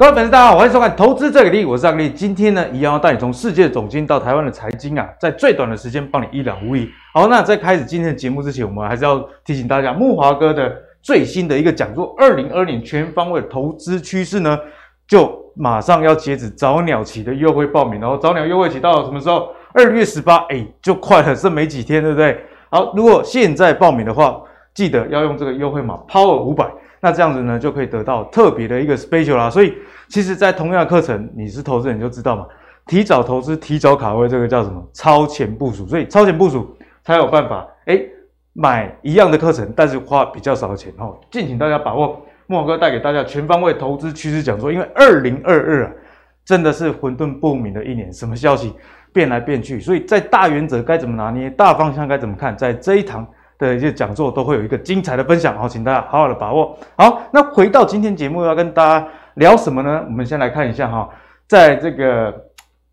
[0.00, 2.08] 各位粉丝，大家好，欢迎收看《投资这给力》，我是阿力。
[2.08, 6.88] 今天呢，一样要带你从世界总经到台湾的财经啊，在最短的时间帮你一览无遗。
[7.12, 14.58] 好，那在开始今天的节目之前，我们还是要提醒大家，木华哥的最新的一个讲座——二零二零全方位投资趋势呢，
[15.06, 18.00] 就马上要截止早鸟期的优惠报名。
[18.00, 19.50] 然后早鸟优惠期到什么时候？
[19.74, 22.42] 二月十八，哎，就快了，剩没几天，对不对？
[22.70, 24.40] 好，如果现在报名的话，
[24.72, 26.66] 记得要用这个优惠码 Power 五百。
[27.00, 29.48] 那这样子呢，就可以得到特别的一个 special 啦。
[29.48, 29.74] 所以，
[30.08, 32.46] 其实，在同样的课程，你是投资人就知道嘛，
[32.86, 34.86] 提早投资，提早卡位，这个叫什么？
[34.92, 35.86] 超前部署。
[35.86, 38.06] 所以，超前部署才有办法，诶，
[38.52, 41.18] 买一样的课程，但是花比较少的钱哦。
[41.30, 44.70] 敬请大家把握莫哥带给大家全方位投资趋势讲座。
[44.70, 45.92] 因为二零二二啊，
[46.44, 48.74] 真的是混沌不明的一年，什么消息
[49.10, 53.26] 变来变去，所以在大原则该怎么拿捏，大方向该怎么看，在这一堂。
[53.66, 56.76] 的一些讲座都会有一个精彩的分享，好，请大家好好的把握。
[56.96, 60.02] 好，那回到今天节目要跟大家聊什么呢？
[60.06, 61.08] 我们先来看一下哈，
[61.46, 62.34] 在这个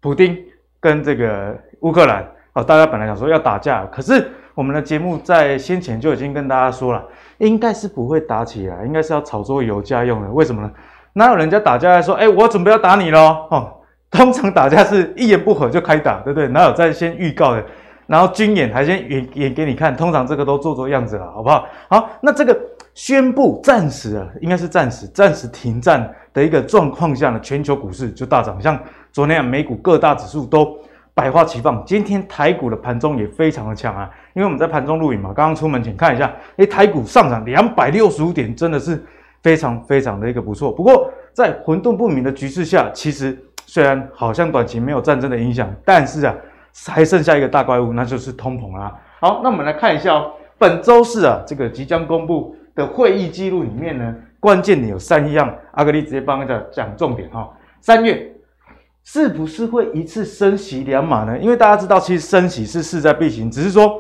[0.02, 0.38] 普丁
[0.80, 7.04] 跟这个乌克兰，哦，大家本来想说要打架，可是我们的节目在先前就已经跟大家说了，
[7.38, 10.30] 应该是不会打起来，应该是要炒作油价用的。
[10.30, 10.70] 为什么呢？
[11.14, 13.48] 哪有人家打架来说，哎，我准备要打你喽？
[13.50, 13.74] 哦，
[14.12, 16.48] 通常打架是一言不合就开打，对不对？
[16.50, 17.64] 哪有在先预告的？
[18.08, 21.68] 然后军演还先演演给你看，通常这个都做做样子了，好不好？
[21.90, 22.58] 好，那这个
[22.94, 28.80] 宣布暂时啊，应该是暂时暂时停战的一个状况下呢，全球股市就大涨，像
[29.12, 30.80] 昨天啊，美股各大指数都
[31.14, 31.84] 百花齐放。
[31.86, 39.04] 今天台股的盘中也非常的强啊，因为我们在盘中录影嘛，刚刚出门前看一下，诶，台股上涨两百六十五点，真的是
[39.44, 40.72] 非常非常的一个不错。
[40.72, 46.34] 不过在混沌不明的局势下，其实虽然好像短期没有战争的影响，但是啊。
[46.86, 48.96] 还剩下一个大怪物，那就是通膨啦。
[49.20, 57.50] 好，那我们来看一下哦，本周四啊，这个即将公布的会议记录里面呢，关键的有三样，阿格力直接帮大家讲重点哈。
[57.82, 58.32] 三月
[59.04, 61.38] 是不是会一次升息两码呢？
[61.40, 64.00] 因为大家知道，其实升息是势在必行，只是说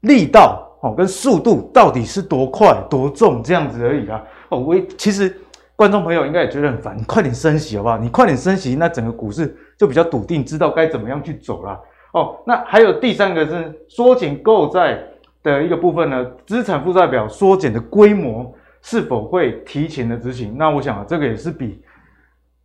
[0.00, 4.22] 力道哦跟速度到底是多快多重这样子而已啊。
[4.48, 5.36] 哦，我其实
[5.76, 7.98] 观众朋友应该也觉得很烦，你快点升息好不好？
[7.98, 11.78] 你快点升息，那整个股市就比较笃定，知道该怎么样去走啦。
[12.14, 14.96] 哦，那还有第三个是缩减购债
[15.42, 20.56] 的一个部分呢，资产负债表缩减的规模是否会提前的执行？
[20.56, 21.82] 那我想啊，这个也是比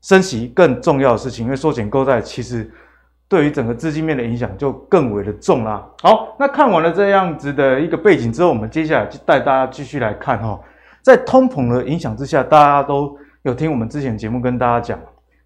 [0.04, 2.70] 升息更重要的事情，因为缩减购债其实
[3.28, 5.84] 对于整个资金面的影响就更为的重啦。
[6.04, 10.59] 好，那看完了这样子的一个背景之后，我们接下来就带大家继续来看哈，
[11.02, 15.00] 在通膨的影响之下，大家都有听我们之前节目跟大家讲，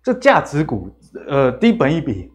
[0.04, 0.90] 这价值股
[1.30, 2.33] 呃低本一比。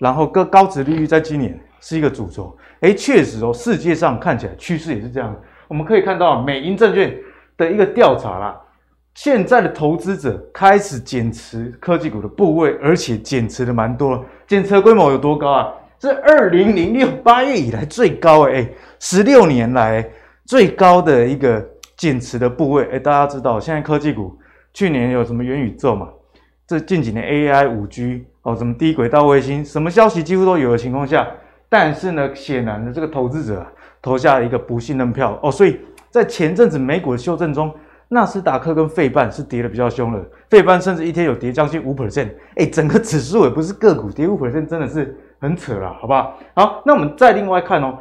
[0.00, 5.36] 然后高高值利率在今年是一个主轴，诶，确实哦，世界上看起来趋势也是这样。
[5.68, 7.14] 我们可以看到美银证券
[7.58, 8.58] 的一个调查啦，
[9.14, 14.24] 现在的投资者开始减持科技股的部位，而且减持的蛮多。
[14.46, 15.68] 减持的规模有多高啊？
[16.00, 20.08] 是二零零六八月以来最高诶，诶，十六年来
[20.46, 21.62] 最高的一个
[21.94, 22.84] 减持的部位。
[22.84, 24.34] 诶，大家知道现在科技股
[24.72, 26.08] 去年有什么元宇宙嘛？
[26.70, 28.24] 这近几年 AI 五 G。
[28.42, 31.26] 哦，什么低轨道卫星，什么消息几乎都有的情况下，
[31.68, 35.80] 但是呢，显然的这个投资者啊，投下了一个不信任票哦，所以
[36.10, 37.74] 在前阵子美股的修正中，
[38.08, 46.38] 纳斯达克跟费半是跌得比较凶的，费半甚至一天有跌将近五 percent，哎，整个指数也不是个股跌五 percent，真的是很扯了，好不好？
[46.54, 47.98] 好，那我们再另外看哦，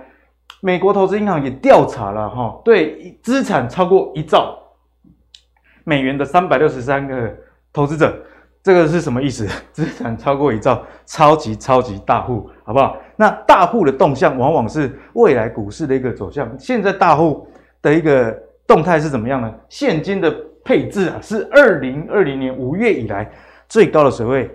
[0.61, 4.57] 美国投资银行也调查了哈、哦，对资产超过一兆
[5.83, 7.35] 美元的三百六十三个
[7.73, 8.15] 投资者。
[8.61, 9.47] 这个是什么意思？
[9.71, 12.97] 资产超过一兆，超级超级大户，好不好？
[13.15, 16.49] 那大户的动向往往是未来股市的一个走向。
[16.59, 17.47] 现在大户
[17.81, 18.37] 的一个
[18.67, 19.53] 动态是怎么样呢？
[19.69, 23.31] 现金的配置啊，是二零二零年五月以来
[23.69, 24.51] 最高的水位。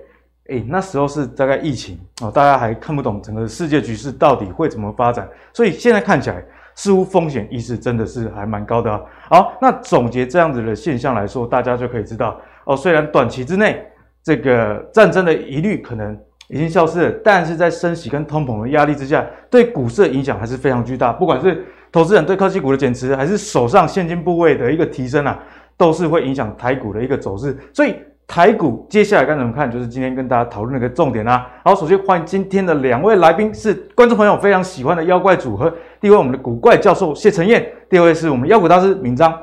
[0.51, 9.01] 诶，那时候是大概疫情哦，大家还看不懂整个世界局势到底会怎么发展，所以现在看起来似乎风险意识真的是还蛮高的啊。
[9.31, 13.83] 好，那总结这样子的现象来说，大家就可以知道哦，虽然短期之内。
[14.25, 16.19] 这个战争的疑虑可能
[16.49, 21.13] 已经消失了，但是在升息跟通膨的压力之下，对股市的影响还是非常巨大。
[21.13, 21.63] 不管是
[21.93, 25.39] 投资人对科技股的减持，还是手上现金部位的一个提升啊，
[25.77, 27.55] 都是会影响台股的一个走势。
[27.73, 27.95] 所以
[28.27, 31.47] 台股接下来该怎么看，就是今天跟大家讨论的一个重点啊。
[31.63, 35.71] 好，首先欢迎今天的两位来宾，是观众朋友非常喜欢的妖怪组合。
[36.01, 39.39] 第一位我们的古怪教授谢承彦，第二位是我们妖股大师明章。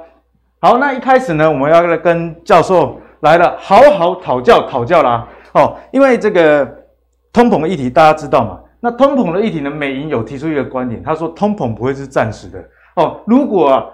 [0.59, 2.99] 好，那一开始呢，我们要来跟教授。
[3.21, 5.27] 来了，好好讨教讨教啦！
[5.53, 6.65] 哦，因为这个
[7.31, 8.59] 通膨的议题大家知道嘛？
[8.79, 12.59] 那通膨的议题呢，美银有提出一个观点，他说通膨不会是暂时的
[12.95, 13.21] 哦。
[13.25, 13.85] 如果啊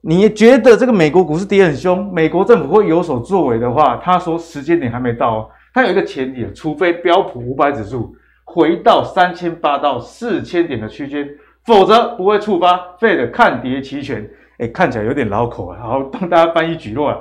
[0.00, 8.12] 你觉得这个美国股市跌很凶，美国政府会有所作为的话，他说时间点还没到哦，他有一个前提，除非标普五百指数
[8.44, 11.28] 回到三千八到四千点的区间，
[11.64, 14.28] 否则不会触发 Fed 看跌期权。
[14.58, 17.18] 哎，看起来有点绕口啊，好，帮大家翻译举落啊，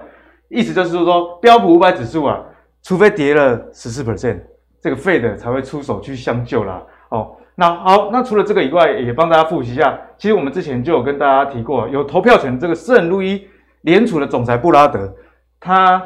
[0.51, 2.43] 意思就是说，标普五百指数啊，
[2.83, 4.39] 除非跌了十四 percent，
[4.81, 6.83] 这个 Fed 才会出手去相救啦。
[7.09, 13.47] 哦，那好，那除了这个以外，也帮大家复习一下，其实我们之前就有跟大家提过，有投票权这个圣路易
[13.81, 15.13] 联储的总裁布拉德，
[15.59, 16.01] 他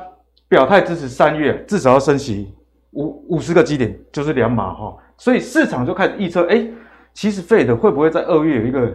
[0.47, 2.53] 表态支持三月至少要升息
[2.91, 6.67] 五五十个基点，就是两码哈，所以市场就开始预测，哎，
[7.13, 8.93] 其实 Fed 会不会在二月有一个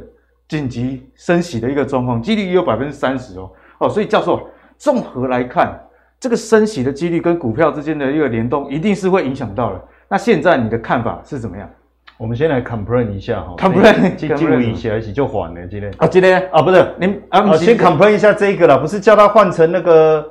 [0.49, 3.51] 紧急升息的一个状况，几率也有百分之三十哦。
[3.79, 4.49] 哦，所以教授
[4.81, 5.79] 综合来看，
[6.19, 9.81] 这个升息的几率跟股票之间的一个联动，一定是会影响到了。
[10.09, 11.69] 那现在你的看法是怎么样？
[12.17, 20.27] 我们先来 complain 一下哈，complain 进入一下，一起就缓了今天啊，今天啊不是您啊，先 complain 一下这个啦，不是叫他换成那个。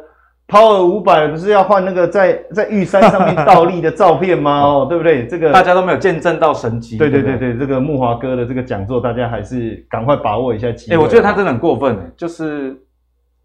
[0.52, 4.62] Power 五百不是要换那个在在玉山上面倒立的照片吗？
[4.66, 5.28] 哦，对不对？
[5.28, 6.98] 这个大家都没有见证到神迹。
[6.98, 10.98] 对对对对，这个木华哥的这个讲座，大家还是赶快把握一下机会。
[10.98, 12.76] 哎，我觉得他真的很过分，就是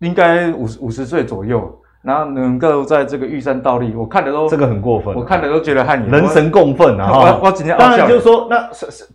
[0.00, 7.40] 应该五十五十岁左右，然后能够在这个玉山倒立，我看的都这个很过分，我看的都觉得汗颜，人神共愤啊！
[7.40, 8.68] 我我今天当然就是说，那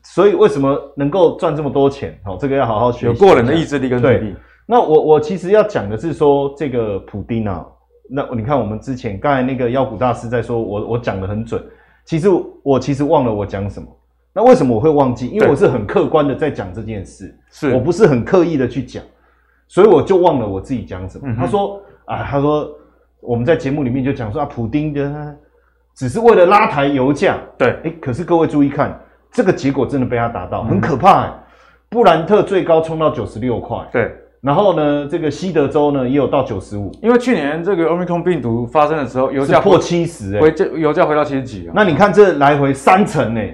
[0.03, 2.17] 所以为什么能够赚这么多钱？
[2.25, 4.35] 哦，这个要好好学，有过人的意志力跟努力。
[4.65, 7.65] 那我我其实要讲的是说，这个普丁啊。
[8.11, 11.63] 那你看，我们之前刚才那个妖股大师在说，我我讲的很准。
[12.05, 12.27] 其实
[12.63, 13.87] 我其实忘了我讲什么。
[14.33, 15.27] 那为什么我会忘记？
[15.27, 19.03] 因为我是很客观的在讲这件事，是我不是很刻意的去讲，
[19.69, 21.23] 所以我就忘了我自己讲什么。
[21.25, 22.69] 嗯、他说啊，他说
[23.21, 25.33] 我们在节目里面就讲说啊，普丁的
[25.95, 27.37] 只是为了拉抬油价。
[27.57, 28.99] 对，哎，可是各位注意看，
[29.31, 31.33] 这个结果真的被他达到，很可怕、欸。
[31.87, 33.77] 布兰特最高冲到九十六块。
[33.93, 34.11] 对。
[34.41, 41.73] 然后呢，这个西德州呢也有到九十五，因为去年这个 Omicron 病毒发生的时候，油价破七十，哎，回这油价回到七十几啊。
[41.75, 43.53] 那你看这来回三成哎，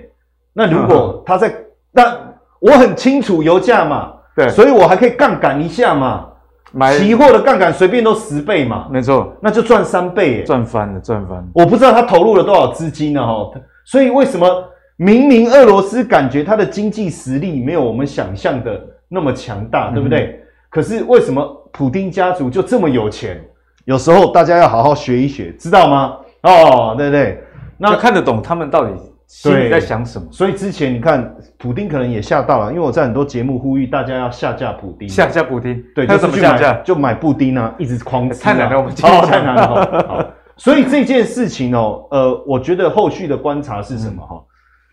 [0.53, 1.51] 那如果他在，
[1.91, 2.15] 但
[2.59, 6.27] 我很清楚油价嘛，对，所以我还可以杠杆一下嘛，
[6.71, 11.45] 买期货的杠杆随便都十倍嘛，没错，那就赚三倍，赚翻了，赚翻了。
[11.53, 13.49] 我不知道他投入了多少资金呢哈，
[13.85, 14.63] 所以为什么
[14.97, 20.41] 明明俄罗斯感觉他的经济实力没有我们想象的那么强大，对不对？
[20.69, 23.41] 可是为什么普丁家族就这么有钱？
[23.85, 26.17] 有时候大家要好好学一学，知道吗？
[26.41, 27.41] 哦，对对，
[27.77, 28.91] 那看得懂他们到底
[29.27, 30.27] 心里在想什么。
[30.31, 36.73] 所以之前你看，普丁可能也吓到了，因为我在很多节目呼吁大家要下架普丁，下架普丁，对，就怎么下架？
[36.83, 38.43] 就买布丁啊，一直狂吃、啊。
[38.43, 40.03] 太难了，我们哦，太难了。
[40.07, 40.25] 好，
[40.57, 44.35] 所以这件事情哦，呃，我觉得后续的观察是什么哈？
[44.35, 44.45] 嗯、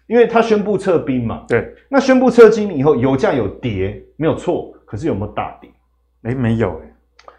[0.09, 4.73] 因为他宣布撤兵嘛，对，那宣布撤兵以后，油价有跌，没有错。
[4.85, 5.71] 可是有没有大跌？
[6.25, 6.93] 诶，没有诶。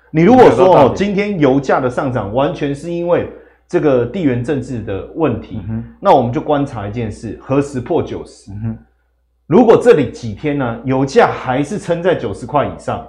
[0.09, 3.27] 你如果说哦，今天油价的上涨完全是因为
[3.67, 8.51] 这个地缘政治的问题，嗯、那我们就观察一件事：何时破九十？
[8.51, 8.77] 嗯、
[9.47, 13.07] 如果这里几天呢，油价还是撑在九十块以上，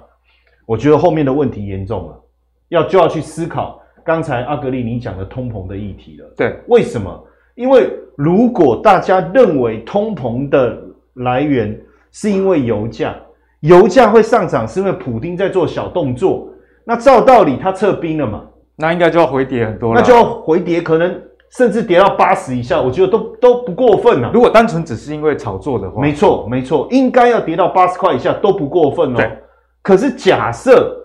[0.65, 2.21] 我觉得后面的问题严重了，
[2.69, 6.33] 要就要去思考刚才阿格力你讲的通膨的议题了。
[6.35, 7.27] 对，为什么？
[7.55, 10.77] 因为如果大家认为通膨的
[11.13, 11.79] 来源
[12.11, 13.15] 是因为油价。
[13.61, 16.47] 油价会上涨，是因为普丁在做小动作。
[16.83, 18.45] 那照道理他撤兵了嘛？
[18.75, 19.99] 那应该就要回跌很多了。
[19.99, 21.21] 那就要回跌，可能
[21.57, 24.31] 甚至跌到八十以下，我觉得都都不过分啊。
[24.33, 29.15] 如果单纯只是因为炒作的话，没错没错，应该要跌到八十块以下都不过分哦。
[29.15, 29.31] 对。
[29.81, 30.95] 可是假设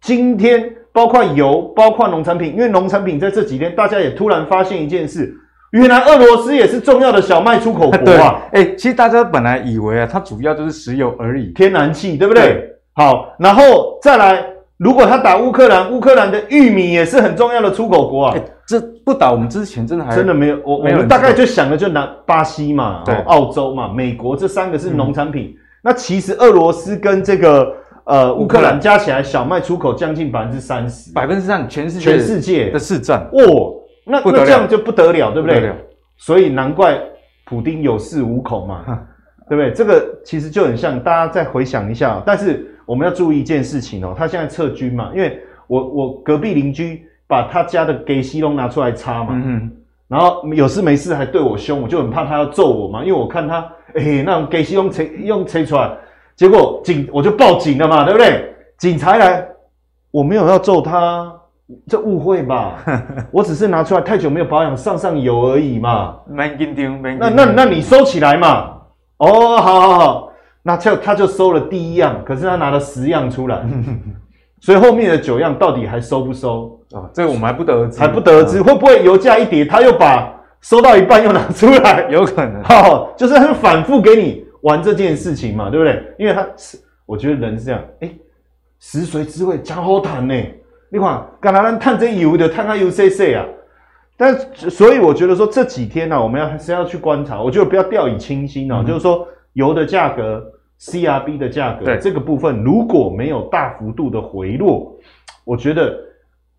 [0.00, 5.34] 今天包括油，包括农产品，因为农产品在这几天大家也突然发现一件事。
[5.72, 8.40] 原来俄罗斯也是重要的小麦出口国啊！
[8.52, 12.44] 哎、欸，其实大家本来以为啊，它主要就是石油而已，天然气，对不对？
[12.44, 14.46] 对好，然后再来，
[14.84, 18.34] 如果他打乌克兰，乌克兰的玉米也是很重要的出口国啊。
[18.34, 25.54] 欸、这不打我们之前真的还真的没有，我我们大概就想的就拿巴西嘛，对，澳洲嘛，美国这三个是农产品。
[25.54, 27.74] 嗯、那其实俄罗斯跟这个
[28.04, 33.80] 呃乌克兰加起来，小麦出口将近百分之三十，百分之三，全世界全世界的市占哦。
[34.04, 35.72] 那那这样就不得了，对不对？
[36.18, 37.00] 所以难怪
[37.46, 38.84] 普丁有恃无恐嘛，
[39.48, 39.72] 对不对？
[39.72, 42.22] 这个其实就很像，大家再回想一下。
[42.26, 49.70] 但是我们要注意一件事情哦，他现在撤军嘛，因为我我隔壁邻居把他家的给西龙拿出来擦嘛，嗯，
[50.08, 55.90] 然后有事没事还对我凶，我就很怕他要揍我嘛，因为我看他诶那种给西龙吹用吹出来，
[56.36, 58.54] 结果警我就报警了嘛，对不对？
[58.78, 59.46] 警察来，
[60.10, 61.32] 我没有要揍他。
[61.88, 62.74] 这误会吧？
[63.30, 66.14] 我只是拿出来太久没有保养，上上油而已嘛。
[67.18, 68.74] 那那那你收起来嘛。
[69.16, 70.32] 哦，好好好，
[70.66, 73.62] 那就他就收了第一样，可是他拿了十样出来。
[74.60, 76.80] 所以后面的九样到底还收不收？
[76.92, 82.06] 哦，这个我们还不得而知，还不得而知，会不会油价一跌，他又把收到一半又拿出来？
[82.10, 86.02] 有可能，好，就是他反复给你玩这件事情嘛，对不对？
[86.18, 88.10] 因为他是，我觉得人是这样，哎，
[88.80, 90.34] 食髓知味，讲好谈呢。
[90.88, 93.44] 你看，干哪能探这油的，探他油 C C 啊？
[94.16, 98.82] 但所以我觉得说这几天呢、啊，我们要还是要去观察，我觉得不要掉以轻心哦、啊。
[98.82, 100.40] 嗯、就是说油的价格
[100.80, 104.96] ，CRB 的价格，对这个部分如果没有大幅度的回落，
[105.44, 105.98] 我觉得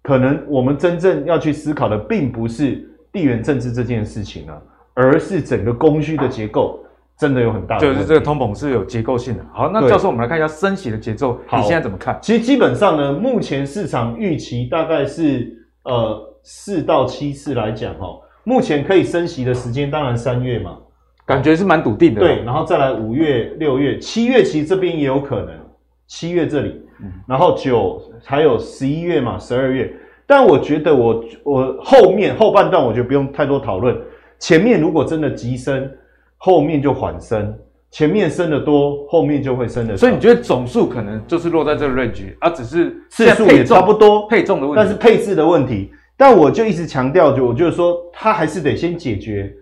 [0.02, 4.62] 可能我们真正要去思考的，并不是地缘政治这件事情啊，
[4.94, 6.80] 而是整个供需的结构
[7.18, 9.46] 真的有很大的，就是这个通膨是有结构性的。
[9.54, 12.18] 好，那教授，我们来看一下升息的节奏，对你现在怎么看？
[12.22, 16.32] 其实基本上呢，目前市场预期大概是呃。
[16.48, 18.06] 四到七次来讲，哈，
[18.44, 20.78] 目前可以升息的时间，当然三月嘛，
[21.26, 22.22] 感觉是蛮笃定的。
[22.22, 25.50] 对，然后再来五月、六月、七月，其实这边也有可能，
[26.08, 26.82] 七月这里，
[27.28, 29.94] 然后九还有十一月嘛，十二月。
[30.28, 33.96] 但我觉得我我后面后半段，我觉得不用太多讨论。
[34.40, 35.90] 前面如果真的急升，
[36.38, 37.54] 后面就缓升；
[37.92, 39.96] 前面升的多，后面就会升的。
[39.96, 45.92] 所以你觉得总数可能就是落在这个 range，而、啊、只是次数也差不多，配重的问题，但是配置的问题。
[46.18, 49.54] 但我就一直强调，就我就是说，它还是得先解决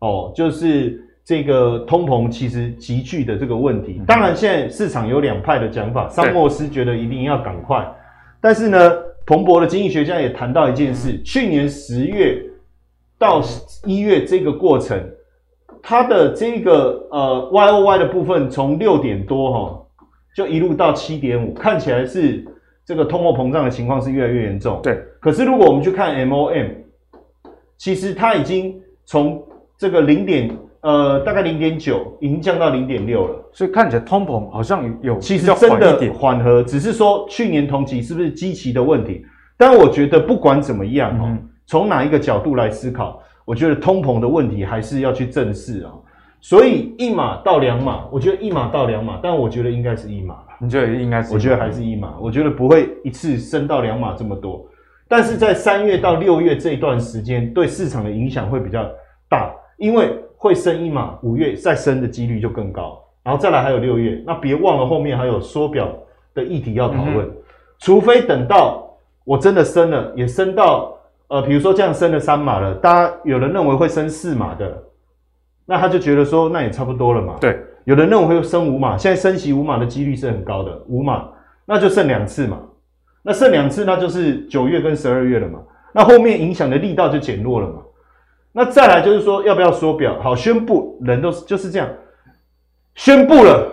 [0.00, 4.02] 哦，就是这个通膨其实急剧的这个问题。
[4.04, 7.88] 当然，现在市场有两派的讲法，桑莫斯觉得一定要赶快，
[8.40, 8.92] 但是呢，
[9.24, 12.42] 彭博的经济学家也谈到一件事：去年十月
[13.16, 13.40] 到
[13.84, 15.00] 一月这个过程，
[15.80, 19.86] 它的这个呃 Y O Y 的部分从六点多哈，
[20.34, 22.44] 就一路到七点五，看起来是。
[22.82, 24.80] 这个通货膨胀的情况是越来越严重。
[24.82, 26.70] 对，可是如果我们去看 MOM，
[27.76, 29.40] 其实它已经从
[29.78, 30.50] 这个零点
[30.82, 33.50] 呃大概零点九，已经降到零点六了。
[33.52, 39.24] 所以看起来通膨好像有其实真的缓和，只是说去年同期是不是基期的问题？
[39.56, 45.92] 但我觉得不管怎么样哦，从、嗯、哪一个角度来思考，我觉得通膨的问题还是要去正视啊。
[46.40, 50.36] 所以一码到两码，我觉得一码到两码，但我觉得应该是一码。
[50.58, 51.34] 你觉得应该是？
[51.34, 54.66] 我觉得还是一码，我觉得不会一次升到两码这么多。
[55.06, 58.88] 但是在三月到六月这一段时间，对市场的影响会比较
[59.28, 62.98] 大，因为会升一码，五月再升的几率就更高。
[63.22, 65.86] 然后再来还有六月，那别忘了后面还有缩表
[66.32, 67.26] 的议题要讨论。
[67.26, 67.32] 嗯、
[67.78, 68.90] 除非等到
[69.24, 70.96] 我真的升了，也升到
[71.28, 74.82] 呃，比如说这样升了三码了，大家有人认为会升四码的，
[75.66, 77.36] 那他就觉得说那也差不多了嘛。
[77.38, 77.60] 对。
[77.84, 81.28] 有人认为会升五码，现在升息五码的几率是很高的，五码
[81.64, 82.60] 那就剩两次嘛，
[83.22, 85.58] 那剩两次那就是九月跟十二月了嘛，
[85.92, 87.80] 那后面影响的力道就减弱了嘛，
[88.52, 90.20] 那再来就是说要不要缩表？
[90.20, 91.88] 好，宣布人都是就是这样，
[92.94, 93.70] 宣布了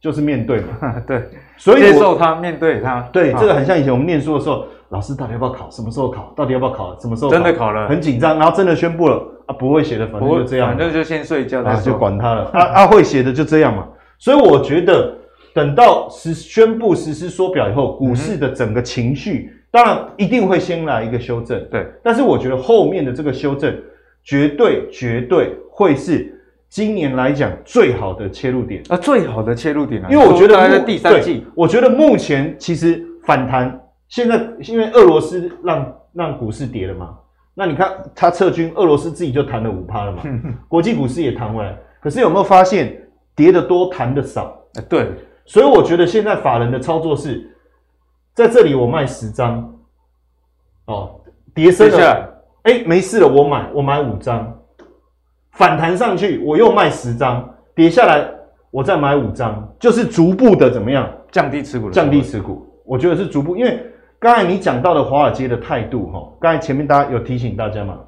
[0.00, 1.24] 就是面对嘛， 对，
[1.56, 5.70] 所以接受他面对他，对，这个很像以前我们念书的时候，老师到底要不要考？
[5.70, 6.32] 什么时候考？
[6.36, 6.98] 到底要不要考？
[6.98, 7.30] 什么时候？
[7.30, 9.22] 真的考了，很紧张，然后真的宣布了。
[9.46, 12.44] 啊，不会写的，反正就这样，反正就先睡觉，啊，就管他了。
[12.52, 13.84] 啊啊，会写的就这样嘛。
[14.16, 15.12] 所以我觉得，
[15.52, 21.60] 等到实宣布实施缩表以后，股市的整个情绪，当然一定会先来一个修正。
[21.68, 23.76] 对，但是我觉得后面的这个修正，
[24.22, 30.08] 绝对绝对会是今年来讲最好的切入点啊，最好的切入点啊。
[30.10, 37.16] 因为我觉得在第三季，我觉得目前其实反弹，现在因为俄罗斯让让股市跌了嘛。
[37.52, 40.22] 那你看，他撤军，俄罗斯自己就弹了五趴了嘛，
[40.68, 41.76] 国际股市也弹回来。
[42.00, 42.96] 可是有没有发现，
[43.34, 44.56] 跌的多，弹的少？
[44.88, 45.10] 对，
[45.44, 47.50] 所以我觉得现在法人的操作是，
[48.32, 49.76] 在这里我卖十张，
[50.86, 51.20] 哦，
[51.52, 52.29] 跌升了，
[52.62, 54.56] 哎，没事了，我买，我买五张，
[55.52, 58.28] 反弹上去，我又卖十张，跌下来，
[58.70, 61.90] 我再买五张，就是逐步的怎么样降低持股？
[61.90, 63.86] 降低持股，我觉得是逐步，因为。
[64.22, 67.98] 刚才你讲到的华尔街的态度，哈，刚才前面大家有提醒大家嘛，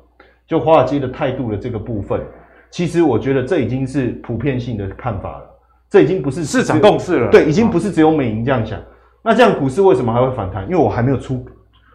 [0.46, 2.20] 就华尔街的态度的这个部分，
[2.68, 5.44] 其实我觉得这已经是普遍性的看法了，
[5.88, 8.78] 这已经不是市场共识了，对，已经不是只有美银这样想。
[9.22, 10.64] 那这样股市为什么还会反弹？
[10.64, 11.42] 因为我还没有出，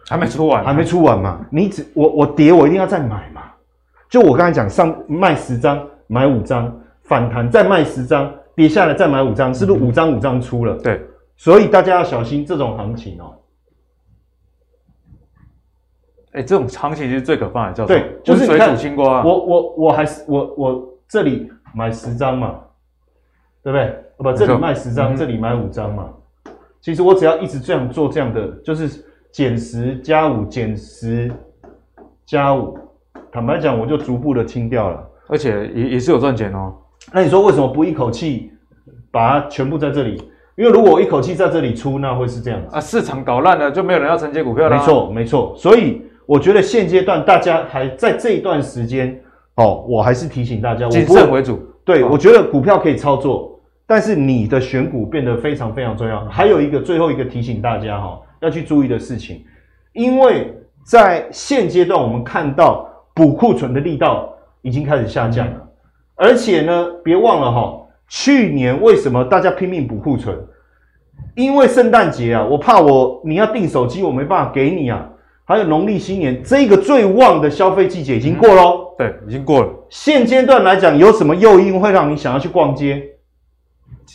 [0.08, 1.44] 还没出完，还没出完嘛。
[1.50, 3.42] 你只我我跌，我一定要再买嘛。
[4.08, 10.74] 就我刚才讲，上卖十张买五张，反弹再卖十张，跌下来再买五张，是不是五张五张出了？
[10.78, 13.34] 对，所以大家要小心这种行情哦。
[16.32, 19.22] 哎，这种行情是最可怕的，叫做对，就是水煮青蛙。
[19.22, 22.60] 我我我还是我我这里买十张嘛，
[23.62, 23.94] 对不对？
[24.16, 26.10] 不，这里卖十张，这里买五张嘛。
[26.80, 29.04] 其实我只要一直这样做，这样的就是
[29.38, 31.30] 减十加五，减十
[32.26, 32.76] 加五。
[33.30, 36.74] 坦白讲，我就逐步的清掉了，而且也也是有赚钱哦。
[37.12, 38.50] 那你说为什么不一口气
[39.12, 40.20] 把它全部在这里
[40.56, 44.76] 因为如果我一口气在这里出，那会是这样子啊，市场搞烂了，就没有人要承接股票了。
[44.76, 45.54] 没错，没错。
[45.56, 49.16] 所以我觉得现阶段大家还在这一段时间，
[49.54, 51.60] 哦，我还是提醒大家，谨慎为主。
[51.84, 56.24] 对，哦、我觉得股票可以操作，但是你的选股变得非常非常重要。
[56.24, 59.44] 还有一个最后一个提醒大家哈、哦，要去注意的事情，
[59.92, 60.54] 因为
[60.84, 65.68] 在现阶段我们看到补库存的力道已经开始下降了，嗯、
[66.16, 70.38] 而且呢，别忘了哈、哦，去年为什么大家拼命补库存？
[71.34, 75.08] 因为圣诞节啊，我怕我你要订手机，我没办法给你啊。
[75.44, 79.68] 还有农历新年这个最旺的消费季节已经过咯、嗯、对，已经过了。
[79.88, 83.02] 现阶段来讲，有什么诱因会让你想要去逛街？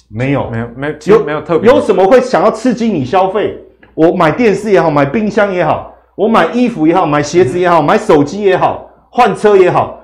[0.10, 1.72] 没有，没有，没有，有没有特别。
[1.72, 3.63] 有什么会想要刺激你消费？
[3.96, 10.00] 我买电视也好，买冰箱也好，我买衣服也好，买鞋子也好，买手机也好，换车也好。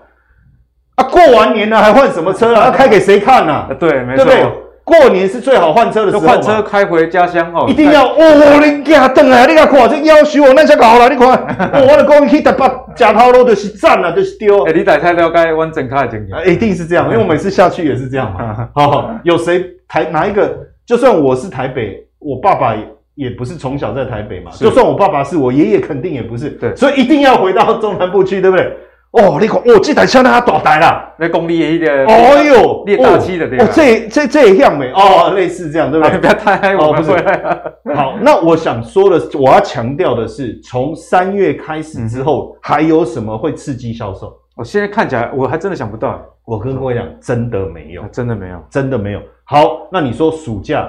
[0.96, 2.66] 啊，过完年了还换什么车啊？
[2.66, 3.70] 要 开给谁看啊？
[3.80, 4.26] 对，没错。
[4.26, 4.52] 对不对？
[4.84, 8.60] 过年是最好换车的时候，换车开回家乡哦，一定要哦！
[8.60, 9.46] 你家等啊！
[9.46, 11.08] 你看看这夭寿哦，那下搞了。
[11.08, 11.30] 你看，
[11.74, 12.66] 哦、我的公 去台北
[12.96, 14.64] 假头路就是赞了，就是丢。
[14.64, 18.68] 哎、欸，你大太了解完整卡的经验，一定是这样， 因为我每次下去也是这样嘛。
[18.74, 20.58] 好，有谁台哪一个？
[20.88, 22.82] 就算我是台北，我爸爸也
[23.20, 24.50] 也不是从小在台北嘛。
[24.52, 26.52] 就算我爸爸是我爷爷，肯定也不是。
[26.52, 28.72] 对，所以一定要回到中南部去，对不对？
[29.12, 33.66] 哦，你看，哦，这台车那大台啦，那公里一点，哦呦，列大七的对吧？
[33.66, 34.90] 哦，这这这也像没？
[34.92, 36.18] 哦，类似这样，对不对？
[36.22, 37.96] 不要太嗨，我不会。
[37.96, 44.32] 好，那我想说的，我要强调的是，从三月开始之后，还有什么会刺激销售？
[44.56, 46.24] 我现在看起来，我还真的想不到。
[46.46, 49.22] 我跟各位讲，真的没有，真的没有，真的没有。
[49.44, 50.88] 好，那你说暑假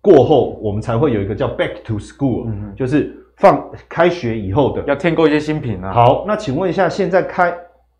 [0.00, 3.16] 过后，我们才会有一个叫 Back to School，嗯，就是。
[3.36, 5.94] 放开学以后的要添购一些新品啊。
[5.94, 7.50] 好，那请问一下，现在开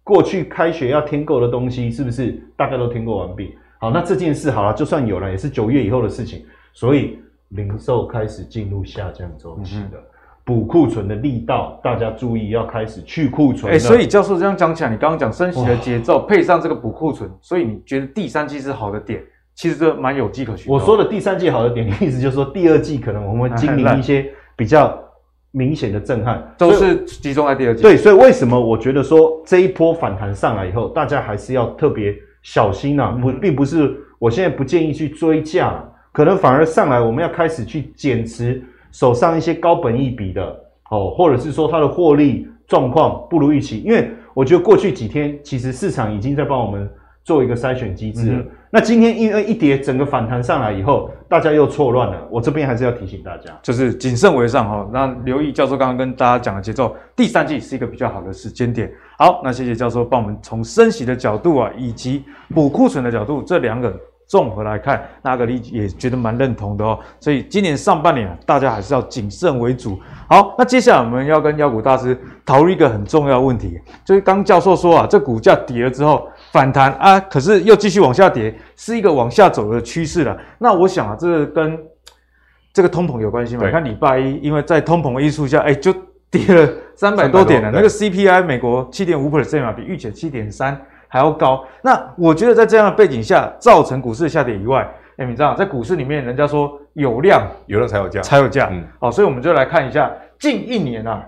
[0.04, 3.54] 过去开学要添购的东西，是不是大概都添购完毕？
[3.78, 6.44] 好，那这件事好了，就算有了，也是九月以后的事情。
[6.74, 9.98] 所以零售开始进入下降周期的，
[10.44, 13.72] 补库存的力道，大家注意要开始去库存。
[13.72, 19.22] 哎、欸，所以教授这样讲起来，你刚刚讲升息的节奏，配上这个补库存，所以你觉得第三季是好的点？
[19.60, 20.72] 其实这蛮有迹可循。
[20.72, 24.98] 我说的第三季好的点，意思就是说第二季可能我们会经历一些比较。
[25.52, 27.82] 明显的震撼都是集中在第二季。
[27.82, 33.18] 对，所以为什么我觉得说这一波反弹上来以后，大家还是要特别小心啊？
[33.20, 40.56] 不，并不是我现在不建议去追价，可能反而上来我们要开始去减持手上一些高本益比的
[40.92, 46.88] 哦，或者是说它的获利状况不如预期，因为我觉得过去几天其实市场已经在帮我们。
[47.22, 48.38] 做一个筛选机制了。
[48.38, 52.16] 嗯、那今天因为一跌，整个反弹上来以后，大家又错乱了。
[52.30, 54.88] 我这边还是要提醒大家，就是谨慎为上哈。
[54.92, 58.88] 那留意教授刚刚跟大家讲的节奏，第三季是一个比较好的时间点。
[59.18, 63.92] 好，那谢谢教授帮我们从升息的角度啊，以及补库存的角度这两个
[64.28, 66.96] 综合来看，那格力也觉得蛮认同的哦。
[67.18, 69.98] 所以今年上半年啊，大家还是要谨慎为主。
[70.28, 76.28] 好，那接下来我们要跟妖股大师讨论一个很重要的问题，就是刚教授说啊，这股价跌了之后。
[76.52, 80.36] 反弹啊，可是又继续往下跌，是一个往下走的趋势了。
[80.58, 81.78] 那我想啊，这个跟
[82.72, 83.64] 这个通膨有关系吗？
[83.64, 85.94] 你看礼拜一，因为在通膨的因素下，哎，就
[86.30, 87.70] 跌了三百多点了。
[87.72, 91.64] 那个 CPI 美国七点五 percent 嘛，比预期七点三还要高。
[91.82, 98.68] 那我觉得在这样的背景下，造成股市的下跌以外，哎，你知道在股市里面，人家说有量有量才有价，才有价。
[98.72, 101.22] 嗯，好，所以我们就来看一下近一年啊。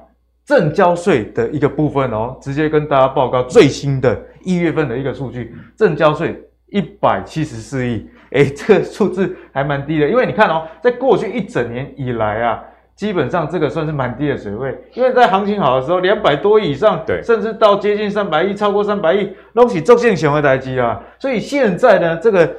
[0.45, 12.63] 正交税的一个部分哦，直接跟大家报告最新的一月份的一个数据，正交税一百七十四亿，诶，这个数字还蛮低的，因为你看哦，在过去一整年以来啊，
[12.95, 22.55] 基本上这个算是蛮低的水位，因为在行情好的时候，两百多亿以上，对，甚至到接近三百亿，超过三百亿，都是周线显微台积啊，所以现在呢，这个。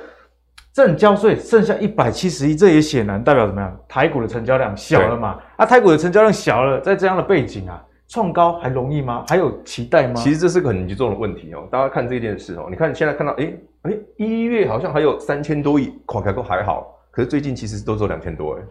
[0.76, 3.80] 正交税剩下一百七十亿，这也显然代表怎么样？
[3.88, 5.38] 台股的成交量小了嘛？
[5.56, 9.26] 啊，台股的成交量小了，在这样的背景啊，创高还容易吗？
[9.28, 10.14] 还有期待吗？
[10.16, 11.68] 其实这是个很严重的问题哦。
[11.72, 18.62] 大家看这件事哦，你看现在看到，诶诶，一月好像还有三千多亿，跨开都还好，可是最近其实都只有两千多诶，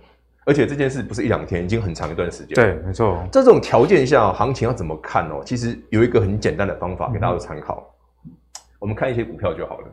[0.45, 2.55] 而且这件事不是一两天，已经很长一段时间。
[2.55, 3.16] 对，没错。
[3.33, 5.42] 在这种条件下，行情要怎么看哦？
[5.45, 7.92] 其实有一个很简单的方法给大家参考，
[8.25, 8.31] 嗯、
[8.79, 9.87] 我们看一些股票就好了。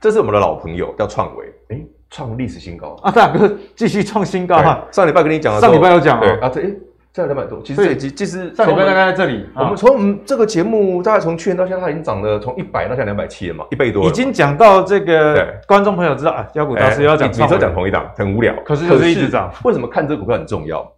[0.00, 3.10] 这是我们的老朋友，叫创维，诶创历史新高啊！
[3.10, 4.84] 大哥继续创新高哈！
[4.90, 6.62] 上礼拜跟你讲了，上礼拜有讲啊，这
[7.10, 9.44] 诶，这两百多，其实这其实上礼拜大概在这里。
[9.54, 14.06] 我们从嗯这个节目大概从去年到现在，它已经涨了从一百到现在两百七了嘛，一倍多。
[14.06, 18.54] 已经讲到这个，观众朋友知道啊，妖股大师要讲，每周讲同一档，很无聊。
[18.64, 20.88] 可是就是一直涨，为什么看这个股票很重要？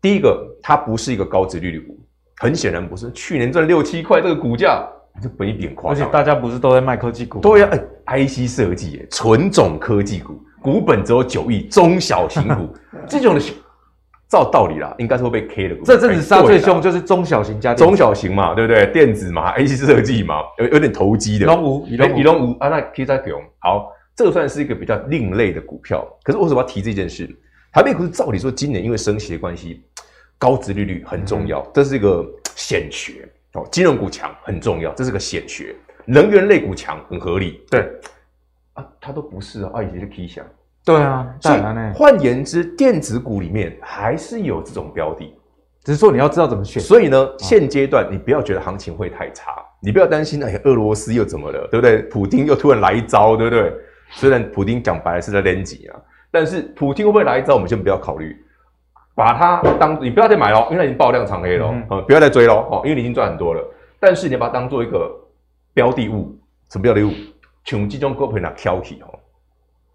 [0.00, 1.98] 第一个，它不是一个高值利率股，
[2.36, 3.10] 很显然不是。
[3.12, 4.86] 去年赚六七块，这个股价。
[5.22, 7.40] 就本一点夸张，而且大家不是都在卖科技股？
[7.40, 7.70] 对呀，
[8.04, 12.68] 哎，IC 设计，纯种科技股，股本只有九亿，中小型股
[13.08, 13.40] 这种的，
[14.28, 15.84] 照道理啦，应该是会被 K 的股。
[15.84, 18.86] 这阵子杀最凶就是中小型家电，中小型嘛，对不对？
[18.92, 21.46] 电子嘛， A C 设计嘛，有有点投机的。
[21.46, 23.40] 龙五，以龙以龙五啊，那 K 在熊。
[23.60, 26.04] 好，这个算是一个比较另类的股票。
[26.22, 27.28] 可是为什么要提这件事？
[27.72, 29.82] 台北股市照理说今年因为升息的关系，
[30.38, 33.66] 高值利率很重要，嗯、这是一个显学哦。
[33.70, 35.76] 金融股强很重要，这是个显学。
[36.04, 37.86] 能源类股强很合理，对
[38.74, 40.44] 啊，它都不是啊，啊，以前是 K 线。
[40.86, 41.60] 对啊，所以
[41.92, 45.36] 换言之，电子股里面还是有这种标的，
[45.82, 46.80] 只是说你要知道怎么选。
[46.80, 52.02] 所以呢，现阶段你不要觉得行情会太差，你不要担心，哎，俄罗斯又怎么了，对不对？
[52.02, 53.74] 普京又突然来一招，对不对？
[54.12, 55.98] 虽然普京讲白了是在练级啊，
[56.30, 58.36] 但是普京会不会来一招，我们先不要考虑，
[59.16, 63.74] 把它当你不要再买了，因为它已经爆量长黑了，嗯，不要再追了哦，因为你已经赚很多了。
[63.98, 65.12] 但是你要把它当做一个
[65.74, 66.38] 标的物，
[66.70, 67.10] 什么标的物？
[67.64, 69.18] 穷集中股票那挑剔哦。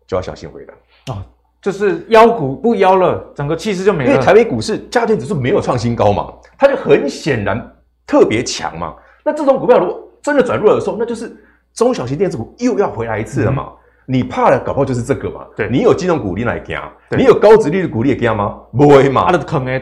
[0.07, 0.73] 就要小心回来
[1.07, 1.25] 啊！
[1.61, 4.09] 就是妖股不妖了，整个气势就没了。
[4.11, 7.71] 因为台北股市加权指数没有创新高嘛，它就很显然
[8.07, 8.95] 特别强嘛。
[9.23, 11.31] 那这种股票如果真的转弱的时候，那就是
[11.75, 13.67] 中小型电子股又要回来一次了嘛。
[13.67, 15.45] 嗯、你怕的搞不好就是这个嘛。
[15.55, 16.75] 对，你有金融股你来惊，
[17.15, 18.59] 你有高殖利率股你也惊吗？
[18.75, 19.31] 不会嘛。
[19.31, 19.79] 可能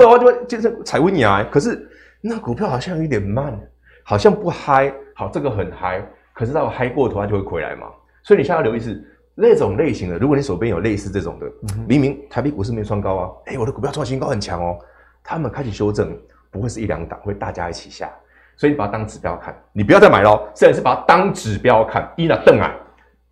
[0.00, 1.44] 的话就会就是踩温崖。
[1.44, 1.88] 可是
[2.20, 3.56] 那股票好像有点慢，
[4.02, 4.92] 好像不嗨。
[5.14, 6.04] 好，这个很嗨，
[6.34, 7.86] 可是到嗨过头它就会回来嘛。
[8.24, 9.06] 所以你现在要留意是。
[9.34, 11.46] 那种类型的，如果你手边有类似这种的，
[11.86, 14.78] 明明台币股市没创高啊，哎，我的股票创新高很强哦，
[15.22, 16.14] 他们开始修正，
[16.50, 18.10] 不会是一两档，会大家一起下，
[18.56, 22.74] 所以你把它当指标看，你不要再买喽，甚至是把它当指标看，一呢瞪啊，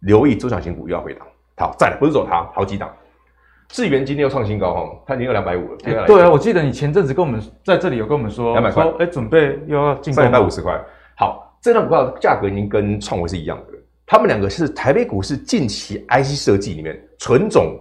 [0.01, 2.91] 留意中小型股又要回档，好，再来不是走它，好几档，
[3.69, 10.81] 智源今天又创新高哈，它已经有两百五了，对啊，我记得你前阵子跟我们在这里有跟我们说两百块，哎，准备又要进三百五十块，
[11.17, 13.78] 好，这张股票价格已经跟创维是一样的。
[14.11, 17.79] 他们两个是台北股市近期 IC 设计里面纯种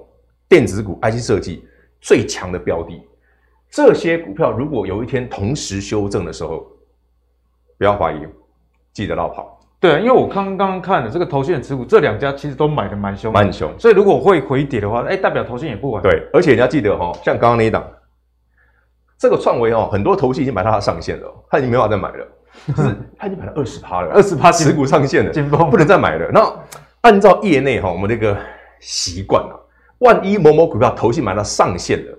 [0.50, 1.66] 电子股 IC 设计
[2.02, 3.02] 最强的标的。
[3.72, 6.68] 这些股票如果有一天同时修正的时候，
[7.78, 8.18] 不要怀疑，
[8.92, 9.58] 记得绕跑。
[9.80, 13.74] 对啊，因为我刚刚看了这个投信的持股，这两家其实都买的蛮凶，蛮凶。
[13.80, 16.04] 所以如果会回跌的话，哎，代表投信也不稳。
[16.04, 17.90] 对，而且你要记得哦，像刚刚那一档，
[19.18, 22.28] 这个创维哦，很多投信已经买到它上限了，他已经没办法再买了。
[22.68, 26.30] 就是他已经买了二十趴了，二十趴持股上限了，紧绷不能再买了。
[26.32, 26.54] 那
[27.02, 28.38] 按照业内哈我们那个
[28.80, 29.54] 习惯啊，
[30.00, 32.18] 万一某某股票投信买到上限了，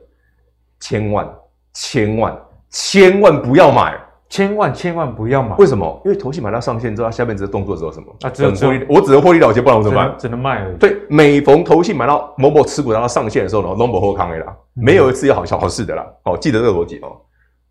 [0.81, 1.29] 千万
[1.75, 2.37] 千万
[2.71, 3.99] 千万不要买，
[4.29, 5.57] 千万千万不要买。
[5.57, 6.01] 为什么？
[6.05, 8.15] 因为投信买到上限之后，它下面这个动作只有什么？
[8.23, 10.15] 啊，只有获利，我只能获利了结，不然我怎么办？
[10.19, 10.77] 只能卖而已。
[10.77, 16.07] 对，每逢投信买到某某持股达到上限的时候呢后康 A 啦，没有一次有好小好事的啦。
[16.25, 17.17] 哦，记得这个逻辑哦。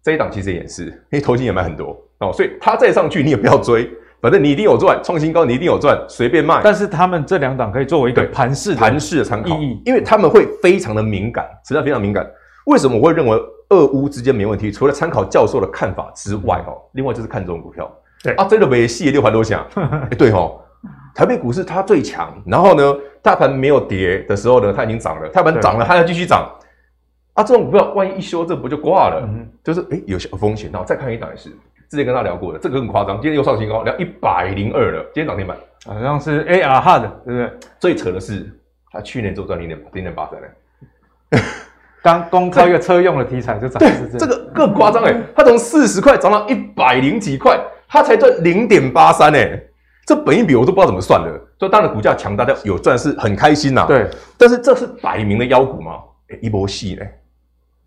[0.03, 3.89] 这一档其实也是，因为投信也买很多哦，所以它再上去你也不要追，
[4.21, 6.61] 反正你一定有赚，创新高你一定有赚，随便卖。
[6.63, 12.25] 但是他们这两档可以作为一个盘势盘势的参考意义，因为他们会非常的敏感，实际上非常敏感。
[12.65, 14.71] 为什么我会认为俄乌之间没问题？
[14.71, 17.89] 除了参考教授的看法之外，哦，另外就是看这种股票。
[18.23, 20.59] 对啊，真的没戏六盘都强， 哎，对哦，
[21.13, 26.49] 台北股市它最强，然后呢，大盘没有跌的时候呢，它已经涨了，大盘涨了它要继续涨。
[27.33, 29.21] 啊，这种股票万一一修正不就挂了？
[29.23, 30.71] 嗯、就是哎、欸，有些风险。
[30.73, 31.55] 然后再看一档也是，
[31.89, 37.51] 之前跟他聊过的，这个很夸张，今天又上新高，聊一百零二了，今天涨停板，好像是 AR HUD 对不对？
[37.79, 38.49] 最扯的是，
[38.91, 41.39] 他去年就赚零点零点八三嘞。
[42.03, 49.61] 刚公开一个车用的题材就涨，对，这个更夸张哎，他从四十块涨到一百零几块，他才赚零点八三哎，
[50.05, 51.41] 这本一比我都不知道怎么算的。
[51.57, 53.87] 就当然股价强，大家有赚是很开心呐、啊。
[53.87, 55.95] 对，但是这是摆明的妖股嘛？
[56.29, 57.11] 哎，一波戏嘞。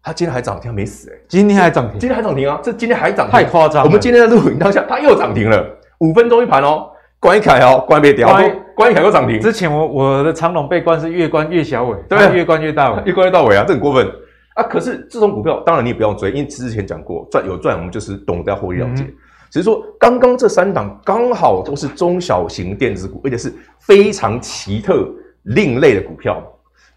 [0.03, 1.23] 它今天还涨停，没死哎、欸！
[1.29, 2.59] 今天还涨停，今天还涨停啊！
[2.63, 3.85] 这今天还涨停，太夸张！
[3.85, 5.63] 我们今天在录影当下，它又涨停了，
[5.99, 8.29] 五分钟一盘哦，关一凯哦，关别掉，
[8.75, 9.39] 关一凯又涨停。
[9.39, 14.11] 之前我我的长龙被关是越关越小尾，对，越关越大尾， 越关越大尾啊，这很过分
[14.55, 14.63] 啊！
[14.63, 19.03] 可是这种股票，当然你也不要追，因为之前讲过，赚有赚，我们就是懂得要获利了结。
[19.05, 19.13] 嗯、
[19.51, 25.07] 只是说，刚刚这三档刚好都是中小型电子股，而且是非常奇特、
[25.43, 26.43] 另类的股票。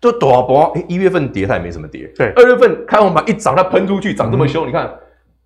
[0.04, 4.94] 就大波，哎，一月份跌它也没什么跌，对，二月份开红盘一涨，它喷出去涨这么凶，嗯、你看